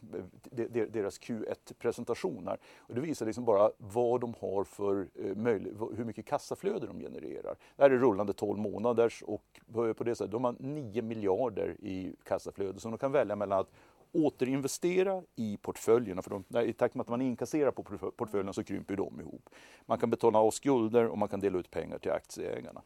[0.51, 2.57] deras Q1-presentation här.
[2.77, 6.99] Och det visar liksom bara vad de har för eh, möjlig, hur mycket kassaflöde de
[6.99, 7.55] genererar.
[7.75, 12.15] Det här är rullande 12 månaders och på det sättet, de har 9 miljarder i
[12.23, 13.71] kassaflöde som de kan välja mellan att
[14.11, 16.21] återinvestera i portföljerna.
[16.21, 19.49] För de, I takt med att man inkasserar på portföljerna så krymper de ihop.
[19.85, 22.81] Man kan betala av skulder och man kan dela ut pengar till aktieägarna.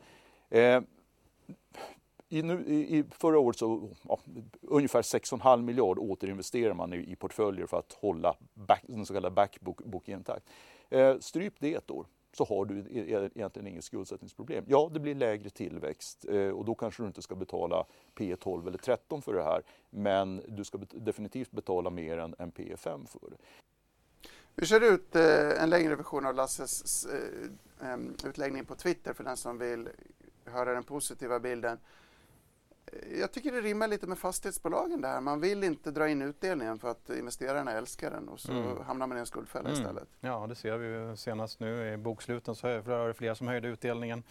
[0.50, 0.82] Eh,
[2.30, 4.20] i, nu, i, förra året så ja,
[4.62, 9.36] ungefär 6,5 miljard återinvesterar man i, i portföljer för att hålla back, den så kallade
[9.36, 10.50] backbook intakt.
[10.90, 14.66] Eh, stryp det ett år så har du e-, e-, egentligen inget skuldsättningsproblem.
[14.68, 18.68] Ja, det blir lägre tillväxt eh, och då kanske du inte ska betala P 12
[18.68, 19.62] eller 13 för det här.
[19.90, 23.38] Men du ska definitivt betala mer än, än P 5 för det.
[24.56, 29.38] Vi kör ut eh, en längre version av Lasses eh, utläggning på Twitter för den
[29.38, 29.90] som vill
[30.46, 31.78] höra den positiva bilden
[33.20, 35.22] jag tycker det rimmar lite med fastighetsbolagen där.
[35.22, 38.78] Man vill inte dra in utdelningen för att investerarna älskar den och så mm.
[38.86, 39.82] hamnar man i en skuldfälla mm.
[39.82, 40.08] istället.
[40.20, 43.68] Ja, det ser vi ju senast nu i boksluten så är det fler som höjde
[43.68, 44.24] utdelningen.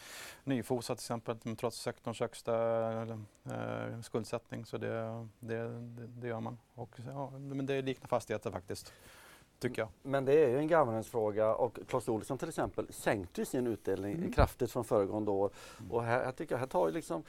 [0.44, 2.54] Nyfosa till exempel, trots sektorns högsta
[3.02, 4.66] eh, skuldsättning.
[4.66, 6.58] Så det, det, det, det, gör man.
[6.74, 8.92] Och, ja, men det liknar fastigheter faktiskt.
[9.58, 9.88] Tycker jag.
[10.02, 14.32] Men det är ju en governance-fråga och Clas Ohlson till exempel sänkte sin utdelning mm.
[14.32, 15.50] kraftigt från föregående år.
[15.90, 17.24] Och här, här tycker jag, här tar ju liksom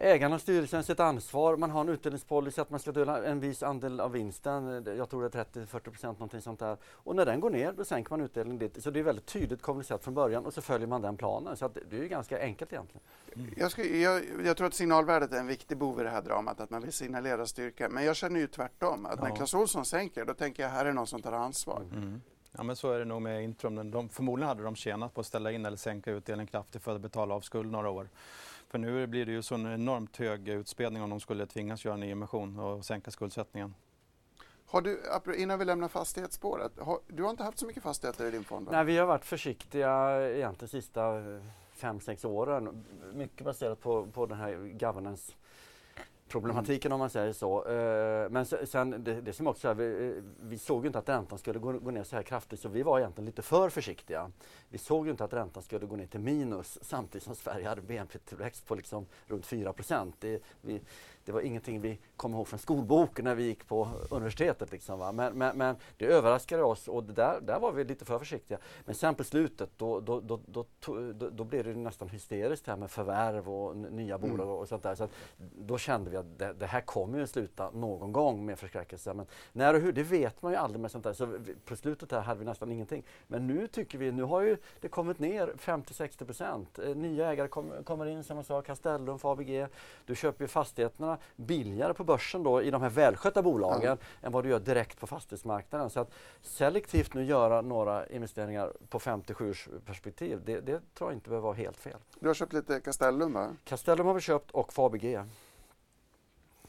[0.00, 1.56] ägarna och styrelsen sitt ansvar.
[1.56, 4.84] Man har en utdelningspolicy att man ska dela en viss andel av vinsten.
[4.96, 6.76] Jag tror det är 30-40 procent någonting sånt där.
[6.84, 8.82] Och när den går ner då sänker man utdelningen dit.
[8.82, 11.56] Så det är väldigt tydligt kommunicerat från början och så följer man den planen.
[11.56, 13.02] Så det är ju ganska enkelt egentligen.
[13.36, 13.54] Mm.
[13.56, 16.60] Jag, ska, jag, jag, tror att signalvärdet är en viktig bov i det här dramat,
[16.60, 17.88] att man vill signalera styrka.
[17.88, 19.28] Men jag känner ju tvärtom, att ja.
[19.28, 21.82] när Clas Ohlson sänker då tänker jag här är någon som tar ansvar.
[21.92, 22.20] Mm.
[22.52, 23.90] Ja men så är det nog med Intrum.
[23.90, 27.00] De, förmodligen hade de tjänat på att ställa in eller sänka utdelningen kraftigt för att
[27.00, 28.08] betala av skuld några år.
[28.68, 31.94] För nu blir det ju så en enormt hög utspädning om de skulle tvingas göra
[31.94, 33.74] en nyemission och sänka skuldsättningen.
[34.66, 38.30] Har du, innan vi lämnar fastighetsspåret, har, du har inte haft så mycket fastigheter i
[38.30, 38.68] din fond?
[38.70, 41.02] Nej, vi har varit försiktiga egentligen de sista
[41.72, 42.84] fem, sex åren.
[43.14, 45.32] Mycket baserat på, på den här governance
[46.30, 47.68] problematiken om man säger så.
[47.68, 51.38] Eh, men sen det, det som också är, vi, vi såg ju inte att räntan
[51.38, 54.30] skulle gå, gå, ner så här kraftigt så vi var egentligen lite för försiktiga.
[54.68, 57.82] Vi såg ju inte att räntan skulle gå ner till minus samtidigt som Sverige hade
[57.82, 60.24] BNP-tillväxt på liksom runt 4 procent
[61.24, 64.72] det var ingenting vi kom ihåg från skolboken när vi gick på universitetet.
[64.72, 65.12] Liksom, va?
[65.12, 68.58] Men, men, men, det överraskade oss och där, där var vi lite för försiktiga.
[68.84, 72.76] Men sen på slutet då, då, då, då, då, då blev det nästan hysteriskt här
[72.76, 74.30] med förvärv och nya mm.
[74.30, 74.94] bolag och sånt där.
[74.94, 75.08] Så
[75.58, 79.14] då kände vi att det, det, här kommer ju sluta någon gång med förskräckelse.
[79.14, 81.12] Men när och hur, det vet man ju aldrig med sånt där.
[81.12, 83.04] Så vi, på slutet här hade vi nästan ingenting.
[83.26, 86.78] Men nu tycker vi, nu har ju det kommit ner 50-60 procent.
[86.78, 89.66] Eh, nya ägare kom, kommer in, som jag sa, Castellum, Fabg.
[90.06, 93.98] Du köper ju fastigheterna billigare på börsen då i de här välskötta bolagen mm.
[94.22, 95.90] än vad du gör direkt på fastighetsmarknaden.
[95.90, 96.10] Så att
[96.42, 101.46] selektivt nu göra några investeringar på 57 års perspektiv, det, det tror jag inte behöver
[101.46, 101.96] vara helt fel.
[102.20, 103.56] Du har köpt lite Castellum va?
[103.64, 105.18] Castellum har vi köpt och Fabg.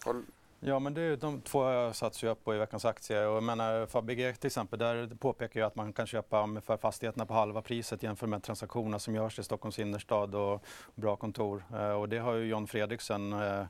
[0.06, 0.16] Har...
[0.64, 3.26] Ja, men det är de två satsar jag på i veckans aktie.
[3.26, 7.26] Och jag menar, Fabege till exempel, där påpekar jag att man kan köpa för fastigheterna
[7.26, 10.64] på halva priset jämfört med transaktioner som görs i Stockholms innerstad och
[10.96, 11.64] bra kontor.
[11.74, 13.66] Eh, och det har ju John Fredriksen eh,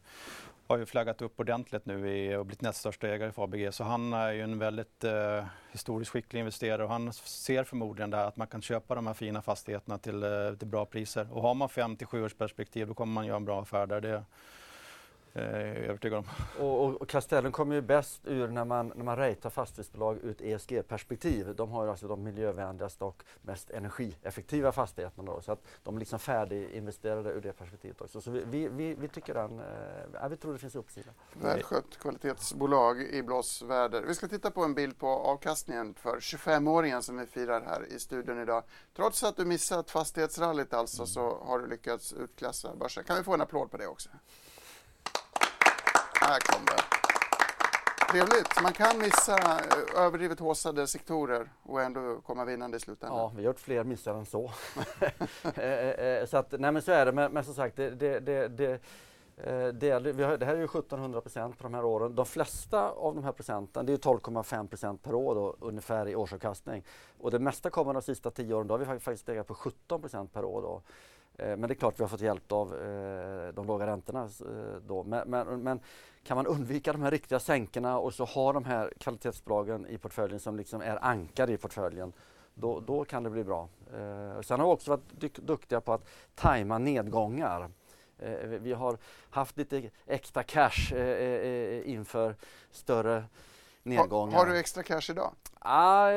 [0.71, 3.71] har ju flaggat upp ordentligt nu i, och blivit näst största ägare i Fabege.
[3.71, 8.25] Så han är ju en väldigt eh, historiskt skicklig investerare och han ser förmodligen där
[8.25, 10.29] att man kan köpa de här fina fastigheterna till, eh,
[10.59, 11.27] till bra priser.
[11.31, 13.87] Och har man 5 till 7 års perspektiv då kommer man göra en bra affär
[13.87, 14.01] där.
[14.01, 14.23] Det,
[15.33, 16.25] Eh, är jag övertygad om.
[16.65, 20.41] Och, och Castellum kommer ju bäst ur när man, när man ratear fastighetsbolag ur ett
[20.41, 21.55] ESG-perspektiv.
[21.55, 25.31] De har ju alltså de miljövänligaste och mest energieffektiva fastigheterna.
[25.31, 28.21] Då, så att de är liksom färdiginvesterade ur det perspektivet också.
[28.21, 31.11] Så vi, vi, vi tycker den, eh, vi tror det finns uppsida.
[31.33, 34.01] Välskött kvalitetsbolag i blåsväder.
[34.01, 37.99] Vi ska titta på en bild på avkastningen för 25-åringen som vi firar här i
[37.99, 38.63] studion idag.
[38.95, 43.03] Trots att du missat fastighetsrallyt alltså så har du lyckats utklassa börsen.
[43.03, 44.09] Kan vi få en applåd på det också?
[46.31, 46.83] Här kom det.
[48.11, 48.61] Trevligt.
[48.63, 53.19] Man kan missa eh, överdrivet håsade sektorer och ändå komma vinnande i slutändan.
[53.19, 54.51] Ja, vi har gjort fler missar än så.
[55.55, 57.11] Eh, eh, så att, nej men så är det.
[57.11, 58.81] Men, men som sagt, det, det, det, det
[59.73, 62.15] det, har, det här är ju 1700 procent på de här åren.
[62.15, 66.15] De flesta av de här procenten, det är 12,5 procent per år då, ungefär i
[66.15, 66.83] årsavkastning.
[67.19, 70.01] Och det mesta kommer de sista tio åren, då har vi faktiskt legat på 17
[70.01, 70.61] procent per år.
[70.61, 70.81] Då.
[71.37, 72.69] Men det är klart vi har fått hjälp av
[73.53, 74.29] de låga räntorna
[74.87, 75.03] då.
[75.03, 75.79] Men, men, men
[76.23, 80.39] kan man undvika de här riktiga sänkorna och så ha de här kvalitetsbolagen i portföljen
[80.39, 82.13] som liksom är ankade i portföljen
[82.53, 83.69] då, då kan det bli bra.
[83.93, 87.69] Eh, sen har vi också varit duktiga på att tajma nedgångar.
[88.19, 88.97] Eh, vi har
[89.29, 92.35] haft lite extra cash eh, eh inför
[92.71, 93.23] större
[93.83, 94.37] nedgångar.
[94.37, 95.31] Har, har, du extra cash idag?
[95.59, 96.09] Ah,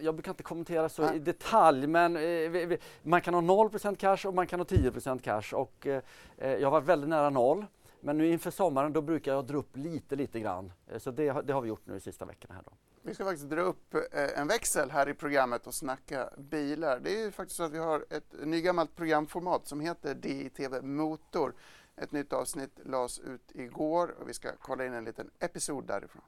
[0.00, 1.16] jag brukar inte kommentera så Nej.
[1.16, 4.64] i detalj men eh, vi, vi, man kan ha 0% cash och man kan ha
[4.64, 6.02] 10% cash och eh,
[6.38, 7.66] jag var väldigt nära noll.
[8.00, 10.72] Men nu inför sommaren då brukar jag dra upp lite, lite grann.
[10.98, 12.54] Så det, det har vi gjort nu de sista veckorna.
[12.54, 12.72] Här då.
[13.02, 17.00] Vi ska faktiskt dra upp eh, en växel här i programmet och snacka bilar.
[17.00, 21.54] Det är ju faktiskt så att vi har ett nygammalt programformat som heter DITV Motor.
[21.96, 26.22] Ett nytt avsnitt lades ut igår och vi ska kolla in en liten episod därifrån.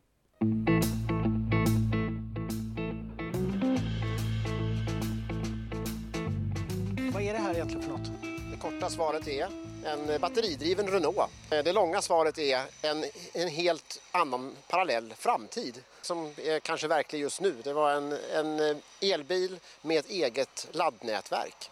[7.12, 8.10] Vad är det här egentligen för något?
[8.50, 11.30] Det korta svaret är en batteridriven Renault.
[11.48, 17.40] Det långa svaret är en, en helt annan parallell framtid som är kanske verklig just
[17.40, 17.54] nu.
[17.64, 21.70] Det var en, en elbil med ett eget laddnätverk.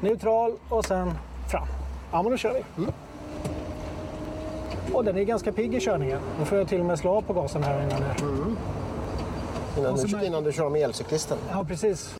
[0.00, 1.12] Neutral och sen
[1.50, 1.66] fram.
[2.12, 2.64] Ja, men då kör vi.
[2.82, 2.92] Mm.
[4.92, 6.20] Och den är ganska pigg i körningen.
[6.38, 8.02] Nu får jag till och med slå av på gasen här innan.
[8.02, 8.56] Mm.
[9.78, 11.38] Innan, du, innan du kör med elcyklisten.
[11.50, 12.16] Ja, precis.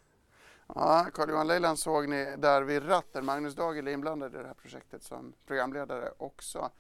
[0.67, 3.25] Ja, Carl-Johan Leiland såg ni där vid ratten.
[3.25, 6.71] Magnus Dagel är inblandad i det här projektet som programledare också.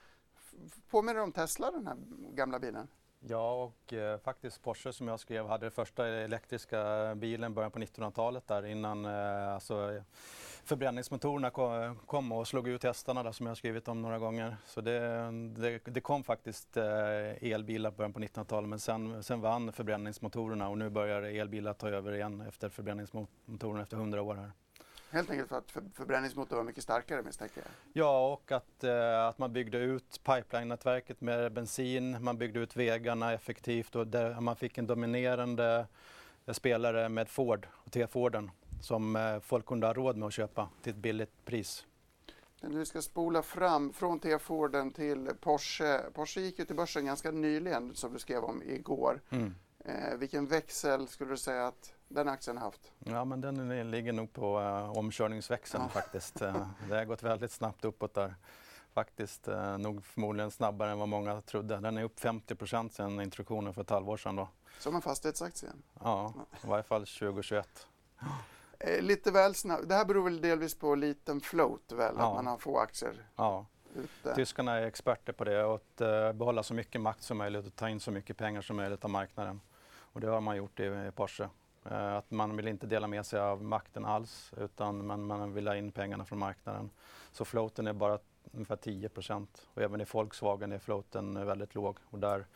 [0.90, 1.97] Påminner om Tesla, den här
[2.35, 2.88] gamla bilen?
[3.29, 7.79] Ja, och eh, faktiskt Porsche som jag skrev hade den första elektriska bilen början på
[7.79, 10.03] 1900-talet där innan eh, alltså,
[10.65, 11.51] förbränningsmotorerna
[12.07, 14.57] kom och slog ut hästarna där som jag skrivit om några gånger.
[14.67, 19.73] Så det, det, det kom faktiskt eh, elbilar början på 1900-talet men sen, sen vann
[19.73, 24.53] förbränningsmotorerna och nu börjar elbilar ta över igen efter förbränningsmotorerna efter 100 år här.
[25.14, 27.70] Helt enkelt för att för, förbränningsmotorn var mycket starkare misstänker jag?
[27.92, 33.33] Ja, och att, eh, att man byggde ut pipeline-nätverket med bensin, man byggde ut vägarna
[33.33, 35.87] effektivt och där man fick en dominerande
[36.53, 38.50] spelare med Ford och T-Forden
[38.81, 41.87] som eh, folk kunde ha råd med att köpa till ett billigt pris.
[42.61, 46.00] Men vi ska spola fram från T-Forden till Porsche.
[46.12, 49.20] Porsche gick ju till börsen ganska nyligen som du skrev om igår.
[49.31, 49.55] Mm.
[49.85, 52.93] Eh, vilken växel skulle du säga att den aktien haft?
[52.99, 55.88] Ja, men den ligger nog på uh, omkörningsväxeln ja.
[55.88, 56.43] faktiskt.
[56.43, 58.35] Uh, det har gått väldigt snabbt uppåt där.
[58.93, 61.77] Faktiskt uh, nog förmodligen snabbare än vad många trodde.
[61.77, 64.37] Den är upp 50 procent sedan introduktionen för ett halvår sedan.
[64.37, 64.49] Då.
[64.79, 65.71] Som en fastighetsaktie?
[66.01, 67.87] Ja, i varje fall 2021.
[68.79, 69.88] Eh, lite väl snabbt.
[69.88, 72.29] Det här beror väl delvis på liten float väl, ja.
[72.29, 73.67] att man har få aktier ja.
[73.95, 74.35] ute.
[74.35, 77.77] Tyskarna är experter på det och att uh, behålla så mycket makt som möjligt och
[77.77, 79.61] ta in så mycket pengar som möjligt av marknaden.
[79.97, 81.49] Och det har man gjort i, i Porsche.
[81.90, 85.66] Uh, att man vill inte dela med sig av makten alls utan man, man vill
[85.66, 86.90] ha in pengarna från marknaden.
[87.33, 88.18] Så floaten är bara
[88.53, 89.11] ungefär 10
[89.75, 92.47] och även i Volkswagen är floaten väldigt låg och där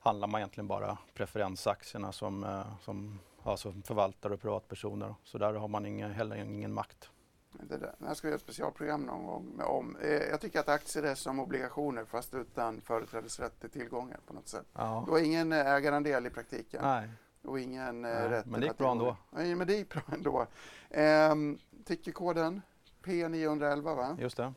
[0.00, 5.14] handlar man egentligen bara preferensaktierna som, uh, som alltså förvaltare och privatpersoner.
[5.24, 7.10] Så där har man ingen, heller ingen makt.
[7.52, 7.94] Det, där.
[8.06, 9.96] här ska vi göra ett specialprogram någon gång med om.
[9.96, 14.48] Eh, jag tycker att aktier är som obligationer fast utan företrädesrätt till tillgångar på något
[14.48, 14.66] sätt.
[14.72, 15.02] Ja.
[15.06, 16.80] Du har ingen eh, ägarandel i praktiken.
[16.82, 17.08] Nej.
[17.42, 19.16] Och ingen eh, Nej, rätt Men det gick bra ändå.
[19.30, 20.46] Nej, men det gick bra ändå.
[20.90, 22.62] Ehm, Tickerkoden
[23.02, 24.16] P911 va?
[24.20, 24.52] Just det.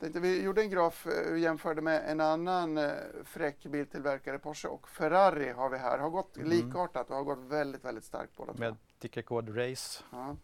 [0.00, 2.90] Tänkte, vi gjorde en graf och eh, jämförde med en annan eh,
[3.24, 5.98] fräck biltillverkare, Porsche och Ferrari har vi här.
[5.98, 6.48] Har gått mm.
[6.48, 10.04] likartat och har gått väldigt, väldigt starkt båda Med tickerkod RACE.
[10.10, 10.36] Ja.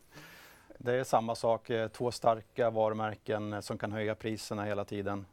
[0.79, 5.27] det är samma sak, två starka varumärken som kan höja priserna hela tiden.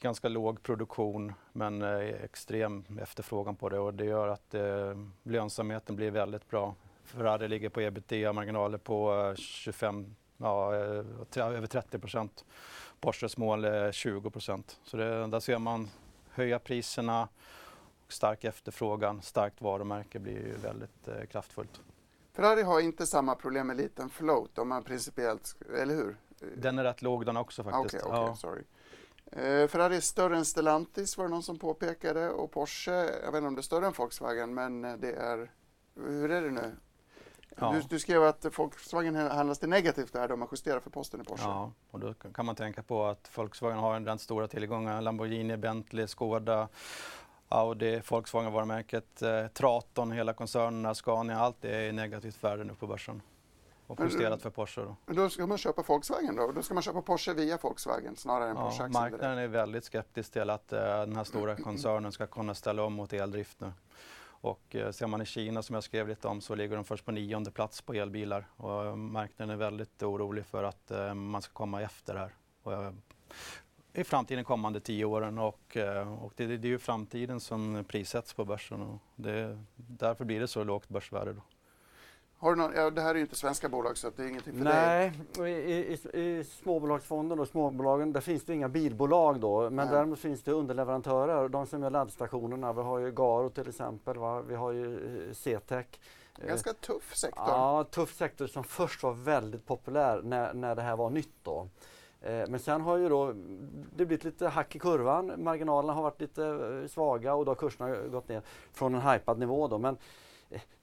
[0.00, 1.82] Ganska låg produktion men
[2.24, 4.54] extrem efterfrågan på det och det gör att
[5.22, 6.74] lönsamheten blir väldigt bra.
[7.04, 12.44] Ferrari ligger på ebitda-marginaler på 25 ja, eh, över 30 procent.
[13.00, 14.80] Porsches mål är 20 procent.
[14.84, 15.88] Så det, där ser man
[16.30, 17.28] höja priserna,
[18.08, 21.80] stark efterfrågan, starkt varumärke blir väldigt eh, kraftfullt.
[22.32, 26.16] Ferrari har inte samma problem med liten float om man principiellt, eller hur?
[26.56, 27.94] Den är rätt låg den också faktiskt.
[27.94, 28.36] Okay, okay, ja.
[28.36, 28.62] sorry.
[29.32, 33.34] Eh, Ferrari är större än Stellantis var det någon som påpekade och Porsche, jag vet
[33.34, 35.50] inte om det är större än Volkswagen men det är,
[35.94, 36.76] hur är det nu?
[37.56, 37.72] Ja.
[37.72, 41.24] Du, du, skrev att Volkswagen handlas det negativt där, de har justerat för posten i
[41.24, 41.42] Porsche.
[41.44, 46.06] Ja, och då kan man tänka på att Volkswagen har den stora tillgångar, Lamborghini, Bentley,
[46.06, 46.68] Skoda,
[47.48, 53.22] Audi, Volkswagen-varumärket, eh, Traton, hela koncernerna, Scania, allt är i negativt värde nu på börsen.
[53.90, 54.80] Och justerat för Porsche.
[54.80, 54.96] Då.
[55.06, 56.52] då ska man köpa Volkswagen då?
[56.52, 60.32] Då ska man köpa Porsche via Volkswagen snarare än ja, Porsche Marknaden är väldigt skeptisk
[60.32, 63.72] till att uh, den här stora koncernen ska kunna ställa om mot eldrift nu.
[64.42, 67.04] Och eh, ser man i Kina som jag skrev lite om så ligger de först
[67.04, 71.52] på nionde plats på elbilar och marknaden är väldigt orolig för att eh, man ska
[71.52, 72.34] komma efter här.
[72.62, 72.92] Och, eh,
[73.92, 78.34] i framtiden kommande tio åren och, eh, och det, det, är ju framtiden som prissätts
[78.34, 81.32] på börsen och det, därför blir det så lågt börsvärde.
[81.32, 81.42] Då.
[82.40, 84.52] Har du någon, ja, det här är ju inte svenska bolag så det är ingenting
[84.52, 85.52] för Nej, dig.
[85.52, 89.86] i, i, i småbolagsfonden och småbolagen där finns det inga bilbolag då men Nej.
[89.94, 92.72] däremot finns det underleverantörer, de som gör laddstationerna.
[92.72, 94.40] Vi har ju Garo till exempel, va?
[94.40, 94.94] vi har ju
[95.28, 95.86] eh, CTEC.
[96.46, 97.44] Ganska tuff sektor.
[97.46, 101.68] Ja, tuff sektor som först var väldigt populär när, när det här var nytt då.
[102.20, 103.32] Eh, men sen har ju då
[103.96, 105.32] det blivit lite hack i kurvan.
[105.36, 109.38] Marginalerna har varit lite eh, svaga och då har kurserna gått ner från en hypad
[109.38, 109.68] nivå.
[109.68, 109.78] Då.
[109.78, 110.00] Men eh,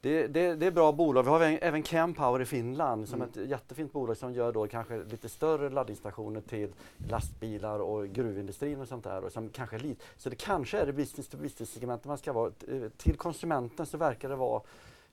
[0.02, 1.24] det, det, det är bra bolag.
[1.24, 3.30] Vi har även Campower i Finland som mm.
[3.30, 6.74] ett jättefint bolag som gör då kanske lite större laddningsstationer till
[7.10, 9.24] lastbilar och gruvindustrin och sånt där.
[9.24, 12.34] Och som kanske lite, så det kanske är det business to business segmentet man ska
[12.34, 12.52] vara.
[12.98, 14.62] Till konsumenten så verkar det vara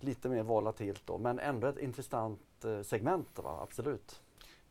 [0.01, 2.41] lite mer volatilt då men ändå ett intressant
[2.83, 3.59] segment, va?
[3.63, 4.21] absolut.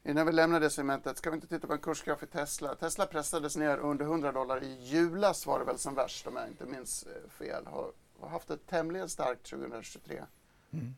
[0.05, 2.75] Innan vi lämnar det segmentet, ska vi inte titta på en kursgraf i Tesla?
[2.75, 6.47] Tesla pressades ner under 100 dollar i julas var det väl som värst om jag
[6.47, 7.65] inte minns eh, fel.
[7.65, 7.91] Har,
[8.23, 10.23] har haft ett tämligen starkt 2023.
[10.71, 10.95] Mm.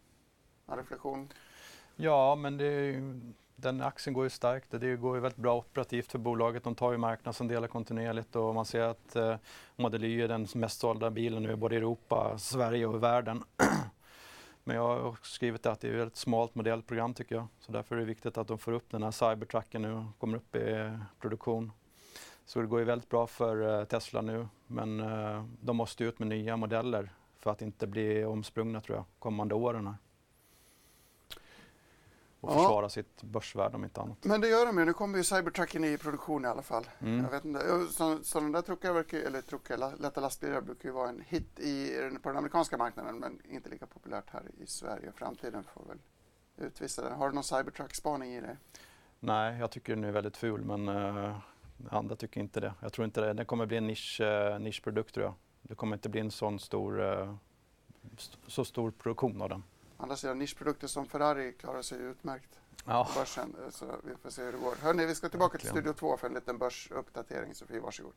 [0.67, 1.29] En reflektion?
[1.95, 3.01] Ja, men det,
[3.55, 4.71] den aktien går ju starkt.
[4.71, 6.63] Det går ju väldigt bra operativt för bolaget.
[6.63, 9.35] De tar ju marknadsandelar kontinuerligt och man ser att eh,
[9.75, 13.43] Model Y är den mest sålda bilen nu både i Europa, Sverige och världen.
[14.63, 17.47] Men jag har skrivit att det är ett smalt modellprogram tycker jag.
[17.59, 20.37] Så därför är det viktigt att de får upp den här Cybertrucken nu och kommer
[20.37, 21.71] upp i produktion.
[22.45, 26.19] Så det går ju väldigt bra för eh, Tesla nu men eh, de måste ut
[26.19, 29.87] med nya modeller för att inte bli omsprungna tror jag kommande åren.
[29.87, 29.95] Här
[32.45, 32.55] och ja.
[32.55, 34.17] försvara sitt börsvärde om inte annat.
[34.25, 34.85] Men det gör de ju.
[34.85, 36.85] Nu kommer ju Cybertrucken i produktion i alla fall.
[36.99, 37.23] Mm.
[37.23, 37.87] Jag vet inte.
[37.91, 41.99] Så, sådana där truckar, verkar, eller truckar, lätta lastbilar brukar ju vara en hit i,
[42.23, 45.11] på den amerikanska marknaden men inte lika populärt här i Sverige.
[45.15, 45.97] Framtiden får väl
[46.57, 47.15] utvisa det.
[47.15, 48.57] Har du någon Cybertruck-spaning i det?
[49.19, 51.37] Nej, jag tycker den är väldigt ful men uh,
[51.89, 52.73] andra tycker inte det.
[52.81, 53.33] Jag tror inte det.
[53.33, 55.33] Den kommer bli en nisch, uh, nischprodukt tror jag.
[55.61, 57.35] Det kommer inte bli en sån stor, uh,
[58.17, 59.63] st så stor produktion av den
[59.97, 63.07] andra sidan nischprodukter som Ferrari klarar sig utmärkt ja.
[63.13, 63.55] på börsen.
[63.69, 64.75] Så vi får se hur det går.
[64.75, 67.55] Hörni, vi ska tillbaka till Studio 2 för en liten börsuppdatering.
[67.55, 68.13] Sofie, varsågod.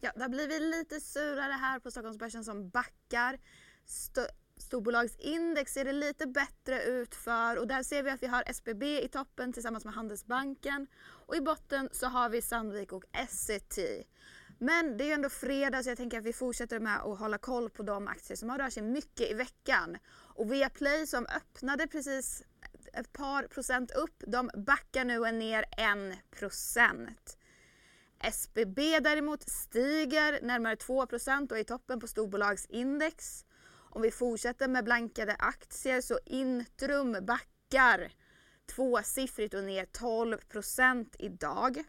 [0.00, 3.38] Ja, det har blivit lite surare här på Stockholmsbörsen som backar.
[3.84, 4.20] St
[4.60, 9.02] storbolagsindex ser det lite bättre ut för och där ser vi att vi har SBB
[9.02, 10.86] i toppen tillsammans med Handelsbanken
[11.26, 14.04] och i botten så har vi Sandvik och Essity.
[14.58, 17.38] Men det är ju ändå fredag så jag tänker att vi fortsätter med att hålla
[17.38, 19.96] koll på de aktier som har rört sig mycket i veckan.
[20.08, 22.42] Och Viaplay som öppnade precis
[22.92, 27.38] ett par procent upp, de backar nu en ner en procent.
[28.22, 33.44] SBB däremot stiger närmare 2 procent och är i toppen på storbolagsindex.
[33.90, 38.12] Om vi fortsätter med blankade aktier så Intrum backar
[38.74, 40.38] tvåsiffrigt och ner 12
[41.18, 41.84] idag.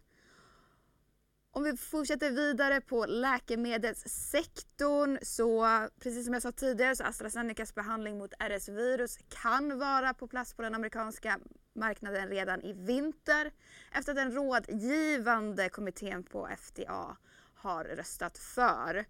[1.53, 5.67] Om vi fortsätter vidare på läkemedelssektorn så
[5.99, 10.61] precis som jag sa tidigare så AstraZenecas behandling mot RS-virus kan vara på plats på
[10.61, 11.39] den amerikanska
[11.73, 13.51] marknaden redan i vinter
[13.91, 17.17] efter att den rådgivande kommittén på FDA
[17.55, 19.05] har röstat för.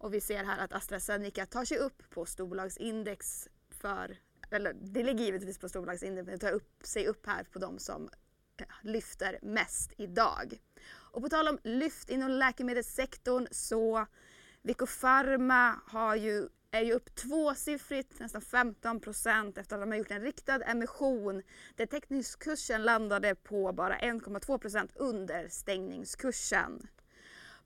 [0.00, 4.16] Och vi ser här att AstraZeneca tar sig upp på storbolagsindex för,
[4.50, 7.78] eller det ligger givetvis på storbolagsindex men det tar upp, sig upp här på de
[7.78, 8.08] som
[8.56, 10.60] eh, lyfter mest idag.
[10.90, 14.06] Och på tal om lyft inom läkemedelssektorn så
[14.62, 19.98] Vico Pharma har ju, är ju upp tvåsiffrigt, nästan 15 procent efter att de har
[19.98, 21.42] gjort en riktad emission
[21.76, 26.88] där teckningskursen landade på bara 1,2 procent under stängningskursen.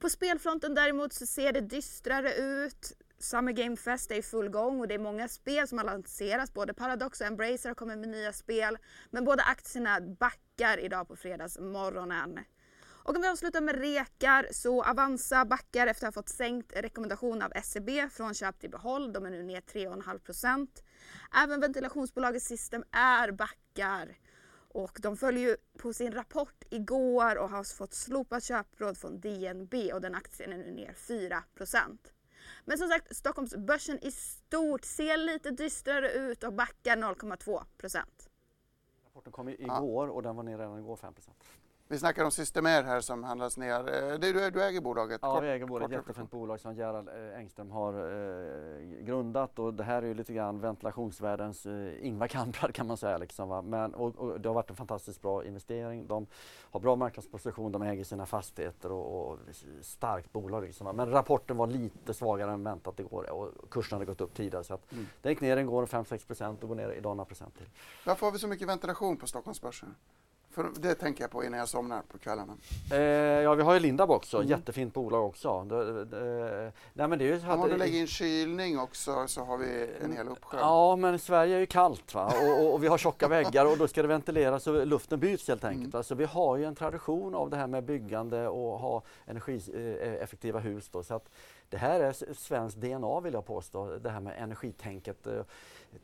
[0.05, 2.93] På spelfronten däremot så ser det dystrare ut.
[3.19, 6.55] Summer Game Fest är i full gång och det är många spel som har lanserats.
[6.55, 8.79] Både Paradox och Embracer har kommit med nya spel.
[9.11, 12.39] Men båda aktierna backar idag på fredagsmorgonen.
[12.87, 17.43] Och om vi avslutar med rekar så Avanza backar efter att ha fått sänkt rekommendation
[17.43, 19.13] av SEB från köp till behåll.
[19.13, 20.69] De är nu ner 3,5%
[21.43, 24.17] Även ventilationsbolaget System är backar.
[24.75, 29.21] Och de följer ju på sin rapport igår och har alltså fått slopat köpråd från
[29.21, 31.99] DNB och den aktien är nu ner 4%
[32.65, 37.99] Men som sagt, Stockholmsbörsen i stort ser lite dystrare ut och backar 0,2%
[39.05, 41.15] Rapporten kom igår och den var ner redan igår 5
[41.95, 43.79] vi snackar om Systemair här som handlas ner.
[43.79, 45.19] Eh, du, du äger bolaget?
[45.23, 45.93] Ja, vi äger bolaget.
[45.93, 50.33] Jättefint bolag som Gerald eh, Engström har eh, grundat och det här är ju lite
[50.33, 53.19] grann ventilationsvärldens eh, Ingvar Kamprad kan man säga.
[53.19, 53.71] Liksom?
[53.71, 56.07] Men, och, och, det har varit en fantastiskt bra investering.
[56.07, 56.27] De
[56.71, 59.39] har bra marknadsposition, de äger sina fastigheter och, och
[59.83, 60.65] starkt bolag.
[60.65, 60.97] Liksom?
[60.97, 64.65] Men rapporten var lite svagare än väntat igår och kursen hade gått upp tidigare.
[64.65, 65.07] Så att mm.
[65.23, 67.69] Den gick ner igår 5-6 procent och går ner idag några procent till.
[68.07, 69.95] Varför har vi så mycket ventilation på Stockholmsbörsen?
[70.55, 72.57] För det tänker jag på innan jag somnar på kvällarna.
[72.93, 74.49] Eh, ja, vi har ju Lindab också, mm.
[74.49, 75.65] jättefint bolag också.
[75.65, 79.59] Det, det, nej, men det är ju Om du lägger in kylning också så har
[79.59, 80.59] vi en hel uppsjö.
[80.61, 82.33] Ja, men Sverige är ju kallt va?
[82.43, 85.49] Och, och, och vi har tjocka väggar och då ska det ventileras så luften byts
[85.49, 85.95] helt enkelt.
[85.95, 86.05] Mm.
[86.05, 90.89] Så vi har ju en tradition av det här med byggande och ha energieffektiva hus.
[90.89, 91.31] Då, så att
[91.69, 95.43] det här är svenskt DNA vill jag påstå, det här med energitänket, eh,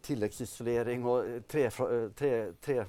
[0.02, 1.70] tilläggsisolering och tre,
[2.16, 2.84] tre, tre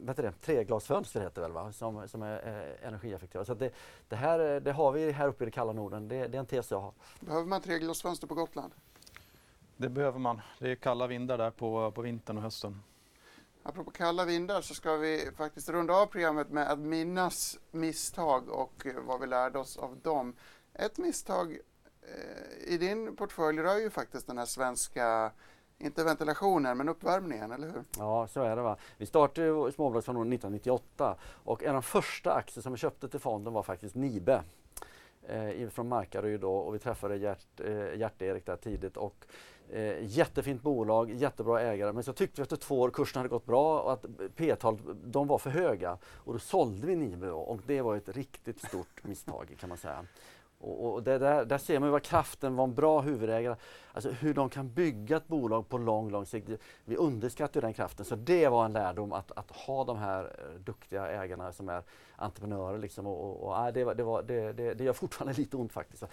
[0.00, 1.72] vet det, treglasfönster heter det väl va?
[1.72, 3.44] Som, som är eh, energieffektiva.
[3.44, 3.70] Så det,
[4.08, 6.08] det, här det har vi här uppe i det kalla Norden.
[6.08, 6.92] Det, det är en tes jag har.
[7.20, 8.72] Behöver man treglasfönster på Gotland?
[9.76, 10.40] Det behöver man.
[10.58, 12.82] Det är kalla vindar där på, på vintern och hösten.
[13.62, 18.86] Apropå kalla vindar så ska vi faktiskt runda av programmet med att minnas misstag och
[19.06, 20.36] vad vi lärde oss av dem.
[20.74, 21.58] Ett misstag
[22.02, 25.32] eh, i din portfölj rör ju faktiskt den här svenska
[25.78, 27.84] inte ventilationen, men uppvärmningen, eller hur?
[27.98, 28.62] Ja, så är det.
[28.62, 28.76] Va?
[28.96, 33.52] Vi startade Småbolagsfonden 1998 och en av de första aktier som vi köpte till fonden
[33.52, 34.42] var faktiskt Nibe
[35.22, 39.26] eh, från Markaryd då och vi träffade Gert, eh, Gert-Erik där tidigt och
[39.70, 43.46] eh, jättefint bolag, jättebra ägare men så tyckte vi efter två år kursen hade gått
[43.46, 44.04] bra och att
[44.36, 48.08] P-tal de var för höga och då sålde vi Nibe då, och det var ett
[48.08, 50.06] riktigt stort misstag kan man säga.
[50.58, 53.56] Och, och där, där, ser man vad kraften var en bra huvudägare,
[53.92, 56.48] alltså hur de kan bygga ett bolag på lång, lång sikt.
[56.84, 60.60] Vi underskattar den kraften, så det var en lärdom att, att ha de här eh,
[60.60, 61.82] duktiga ägarna som är
[62.16, 62.78] entreprenörer.
[62.78, 66.04] Liksom, och, och, och det, det, var, det, det, det gör fortfarande lite ont faktiskt.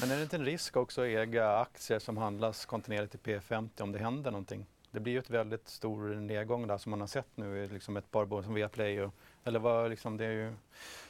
[0.00, 3.82] Men är det inte en risk också att äga aktier som handlas kontinuerligt i P50
[3.82, 4.66] om det händer någonting?
[4.90, 7.96] Det blir ju ett väldigt stor nedgång där som man har sett nu i liksom
[7.96, 9.02] ett par bolag som Viaplay.
[9.02, 9.14] Och,
[9.44, 10.54] eller vad, liksom, det är ju,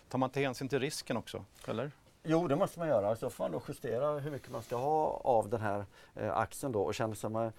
[0.08, 1.44] tar man inte hänsyn till risken också?
[1.68, 1.90] Eller?
[2.26, 3.16] Jo, det måste man göra.
[3.16, 6.72] Så får man då justera hur mycket man ska ha av den här eh, axeln
[6.72, 7.52] då och känner sig man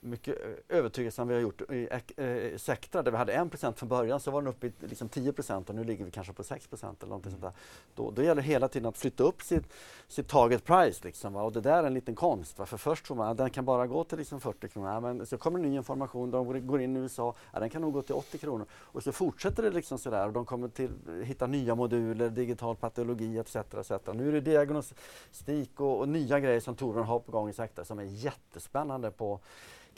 [0.00, 3.88] mycket eh, övertygelse än vi har gjort i eh, Sectra där vi hade 1 från
[3.88, 6.84] början så var den uppe i liksom 10% och nu ligger vi kanske på 6%
[6.84, 7.52] eller någonting sånt där.
[7.94, 9.72] Då, då gäller det hela tiden att flytta upp sitt,
[10.08, 11.42] sitt target price liksom, va?
[11.42, 12.58] och det där är en liten konst.
[12.58, 12.66] Va?
[12.66, 15.26] För först tror man att den kan bara gå till liksom 40 kronor, ja, men
[15.26, 18.14] så kommer ny information, de går in i USA, ja, den kan nog gå till
[18.14, 20.90] 80 kronor och så fortsätter det liksom sådär och de kommer till
[21.24, 23.56] hitta nya moduler, digital patologi etc.
[23.56, 23.90] etc.
[24.14, 27.84] Nu är det diagnostik och, och nya grejer som Torbjörn har på gång i Sectra
[27.84, 29.40] som är jättespännande på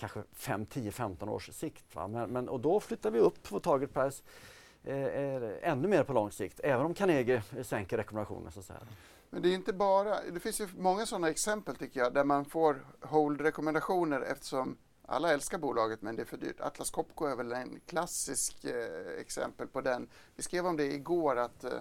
[0.00, 1.84] kanske 5, 10, 15 års sikt.
[1.94, 4.22] Men, men, och då flyttar vi upp vår target price
[4.84, 8.52] eh, eh, ännu mer på lång sikt, även om Carnegie sänker rekommendationen.
[8.52, 8.80] Så att säga.
[9.30, 12.44] Men det är inte bara, det finns ju många sådana exempel tycker jag, där man
[12.44, 14.76] får hold-rekommendationer eftersom
[15.06, 16.60] alla älskar bolaget men det är för dyrt.
[16.60, 20.08] Atlas Copco är väl en klassisk eh, exempel på den.
[20.36, 21.78] Vi skrev om det igår att eh,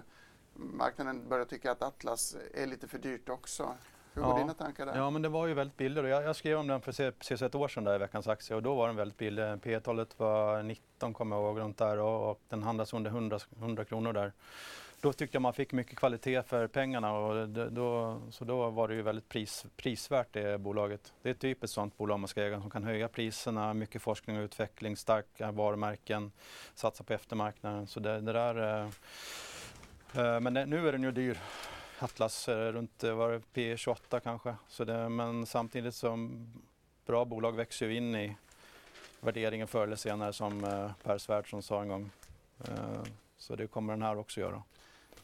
[0.54, 3.74] marknaden börjar tycka att Atlas är lite för dyrt också.
[4.14, 4.38] Hur går ja.
[4.38, 4.96] dina tankar där?
[4.96, 6.04] Ja, men det var ju väldigt billigt.
[6.04, 8.62] Jag, jag skrev om den för precis ett år sedan där i Veckans Aktie och
[8.62, 9.62] då var den väldigt billig.
[9.62, 13.84] P-talet var 19 kommer jag ihåg runt där och, och den handlas under 100, 100
[13.84, 14.32] kronor där.
[15.02, 18.94] Då tyckte jag man fick mycket kvalitet för pengarna och då, så då var det
[18.94, 21.12] ju väldigt pris, prisvärt det bolaget.
[21.22, 24.38] Det är ett typiskt sådant bolag man ska äga som kan höja priserna, mycket forskning
[24.38, 26.32] och utveckling, starka varumärken,
[26.74, 27.86] satsa på eftermarknaden.
[27.86, 28.88] Så det, det där, eh,
[30.24, 31.38] eh men det, nu är den ju dyr.
[32.02, 34.54] Atlas runt eh, var det P28 kanske.
[34.68, 36.46] Så det, men samtidigt som
[37.06, 38.36] bra bolag växer ju in i
[39.20, 42.10] värderingen förr eller senare som eh, Per Svärdson sa en gång.
[42.64, 43.02] Eh,
[43.36, 44.62] så det kommer den här också göra.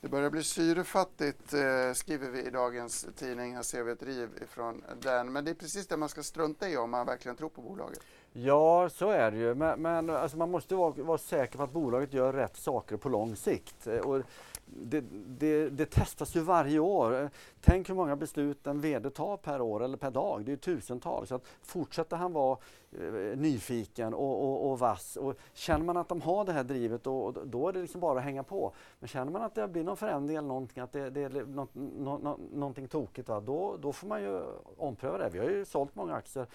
[0.00, 1.48] Det börjar bli syrefattigt
[1.94, 3.54] skriver vi i dagens tidning.
[3.54, 5.32] Här ser vi ett riv ifrån den.
[5.32, 8.00] Men det är precis det man ska strunta i om man verkligen tror på bolaget.
[8.32, 9.54] Ja, så är det ju.
[9.54, 13.08] Men, men alltså man måste vara, vara, säker på att bolaget gör rätt saker på
[13.08, 13.86] lång sikt.
[13.86, 14.22] Och
[14.66, 15.04] det,
[15.38, 17.30] det, det, testas ju varje år.
[17.60, 20.44] Tänk hur många beslut en VD tar per år eller per dag.
[20.44, 21.28] Det är tusentals.
[21.28, 22.58] Så att fortsätter han vara
[22.92, 27.06] eh, nyfiken och, och, och, vass och känner man att de har det här drivet
[27.06, 28.72] och, och, då är det liksom bara att hänga på.
[28.98, 31.74] Men känner man att det blir någon förändring eller någonting, att det, det är något,
[31.74, 33.40] no, no, någonting tokigt, va?
[33.40, 34.42] Då, då får man ju
[34.76, 35.28] ompröva det.
[35.28, 36.46] Vi har ju sålt många aktier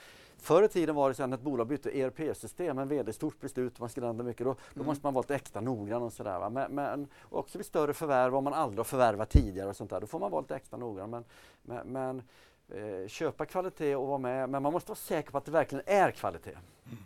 [0.41, 3.79] Förr i tiden var det så att ett bolag bytte ERP-system, en VD stort beslut,
[3.79, 4.85] man skulle ändra mycket, då, då mm.
[4.85, 6.49] måste man vara lite extra noggrann och sådär.
[6.49, 10.01] Men, men också vid större förvärv, om man aldrig har förvärvat tidigare och sånt där,
[10.01, 11.09] då får man vara lite extra noggrann.
[11.09, 11.23] Men,
[11.61, 12.23] men, men
[12.69, 15.83] eh, köpa kvalitet och vara med, men man måste vara säker på att det verkligen
[15.87, 16.57] är kvalitet.
[16.85, 16.97] Mm.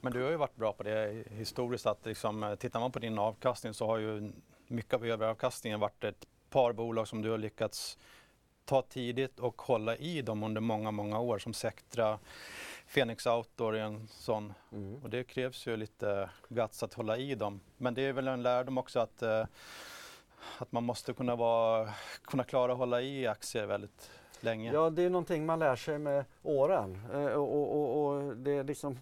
[0.00, 3.18] Men du har ju varit bra på det historiskt att liksom, tittar man på din
[3.18, 4.32] avkastning så har ju
[4.66, 7.98] mycket av överavkastningen varit ett par bolag som du har lyckats
[8.64, 12.18] ta tidigt och hålla i dem under många, många år som Sectra,
[12.94, 14.54] Phoenix Outdoor är en sån.
[14.72, 15.02] Mm.
[15.02, 17.60] Och det krävs ju lite guts att hålla i dem.
[17.76, 19.46] Men det är väl en lärdom också att, eh,
[20.58, 21.90] att man måste kunna, vara,
[22.22, 24.10] kunna klara att hålla i aktier väldigt
[24.40, 24.72] länge.
[24.72, 27.06] Ja, det är någonting man lär sig med åren.
[27.12, 28.98] Eh, och, och, och det är liksom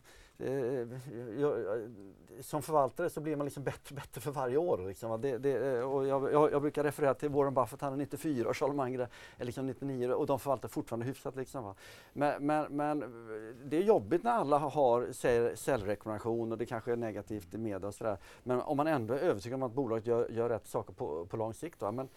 [2.41, 4.79] som förvaltare så blir man liksom bättre och bättre för varje år.
[4.89, 5.21] Liksom.
[5.21, 8.49] Det, det, eh, och jag, jag, jag, brukar referera till Warren Buffett, han är 94
[8.49, 11.37] och Charles Munger är liksom 99 och de förvaltar fortfarande hyfsat.
[11.37, 11.75] Liksom,
[12.13, 13.01] men, men, men,
[13.65, 15.13] det är jobbigt när alla har
[15.57, 18.19] säljrekommendation och det kanske är negativt i media och sådär.
[18.43, 21.37] Men om man ändå är övertygad om att bolaget gör, gör rätt saker på, på
[21.37, 21.81] lång sikt.
[21.81, 22.09] Men,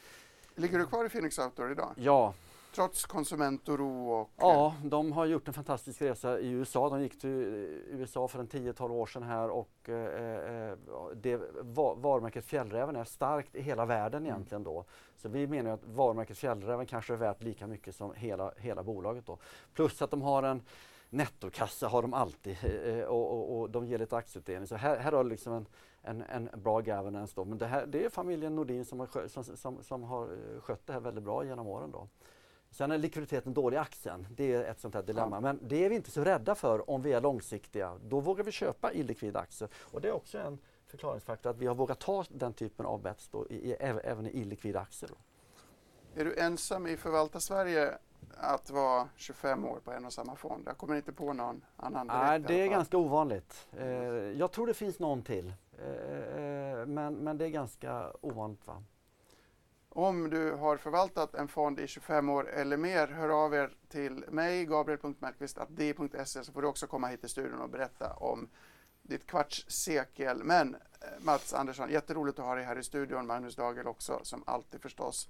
[0.57, 1.93] Ligger du kvar i Phoenix Outdoor idag?
[1.95, 2.33] Ja,
[2.75, 4.29] Trots konsumentoro och...
[4.37, 6.89] Ja, de har gjort en fantastisk resa i USA.
[6.89, 7.29] De gick till
[7.89, 10.77] USA för en 10-12 år sedan här och eh, eh
[11.15, 11.41] det,
[11.95, 14.31] varumärket Fjällräven är starkt i hela världen mm.
[14.31, 14.85] egentligen då.
[15.15, 19.25] Så vi menar att varumärket Fjällräven kanske är värt lika mycket som hela, hela bolaget
[19.25, 19.37] då.
[19.73, 20.61] Plus att de har en
[21.09, 24.67] nettokassa har de alltid eh, och, och, och, de ger lite aktieutdelning.
[24.67, 25.65] Så här, här har liksom en,
[26.01, 27.45] en, en bra governance då.
[27.45, 30.87] Men det, här, det är familjen Nordin som har, som, som, som har eh, skött
[30.87, 32.07] det här väldigt bra genom åren då.
[32.75, 34.27] Sen är likviditeten dålig i aktien.
[34.29, 35.35] Det är ett sånt här dilemma.
[35.35, 35.41] Ja.
[35.41, 37.93] Men det är vi inte så rädda för om vi är långsiktiga.
[38.03, 39.69] Då vågar vi köpa illikvida aktier.
[39.91, 40.57] Och det är också en
[40.87, 44.29] förklaringsfaktor att vi har vågat ta den typen av bets då, i, i, även i
[44.29, 45.09] illikvida aktier.
[45.09, 45.15] Då.
[46.21, 47.97] Är du ensam i Förvalta Sverige
[48.37, 50.63] att vara 25 år på en och samma fond?
[50.65, 53.67] Jag kommer inte på någon annan direkt, Nej, det är ganska ovanligt.
[53.77, 53.87] Eh,
[54.39, 55.53] jag tror det finns någon till.
[55.79, 58.67] Eh, eh men, men det är ganska ovanligt.
[58.67, 58.83] Va?
[59.97, 64.25] Om du har förvaltat en fond i 25 år eller mer, hör av er till
[64.29, 68.49] mig, gabriel.mellqvist.di.se, så får du också komma hit till studion och berätta om
[69.01, 70.43] ditt kvarts sekel.
[70.43, 70.79] Men eh,
[71.19, 73.27] Mats Andersson, jätteroligt att ha dig här i studion.
[73.27, 75.29] Magnus Dagel också, som alltid förstås.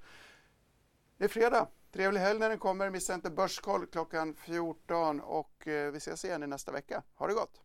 [1.18, 1.68] Det är fredag.
[1.92, 2.90] Trevlig helg när den kommer.
[2.90, 7.04] Missa inte Börskoll klockan 14 och eh, vi ses igen i nästa vecka.
[7.16, 7.65] Ha det gott!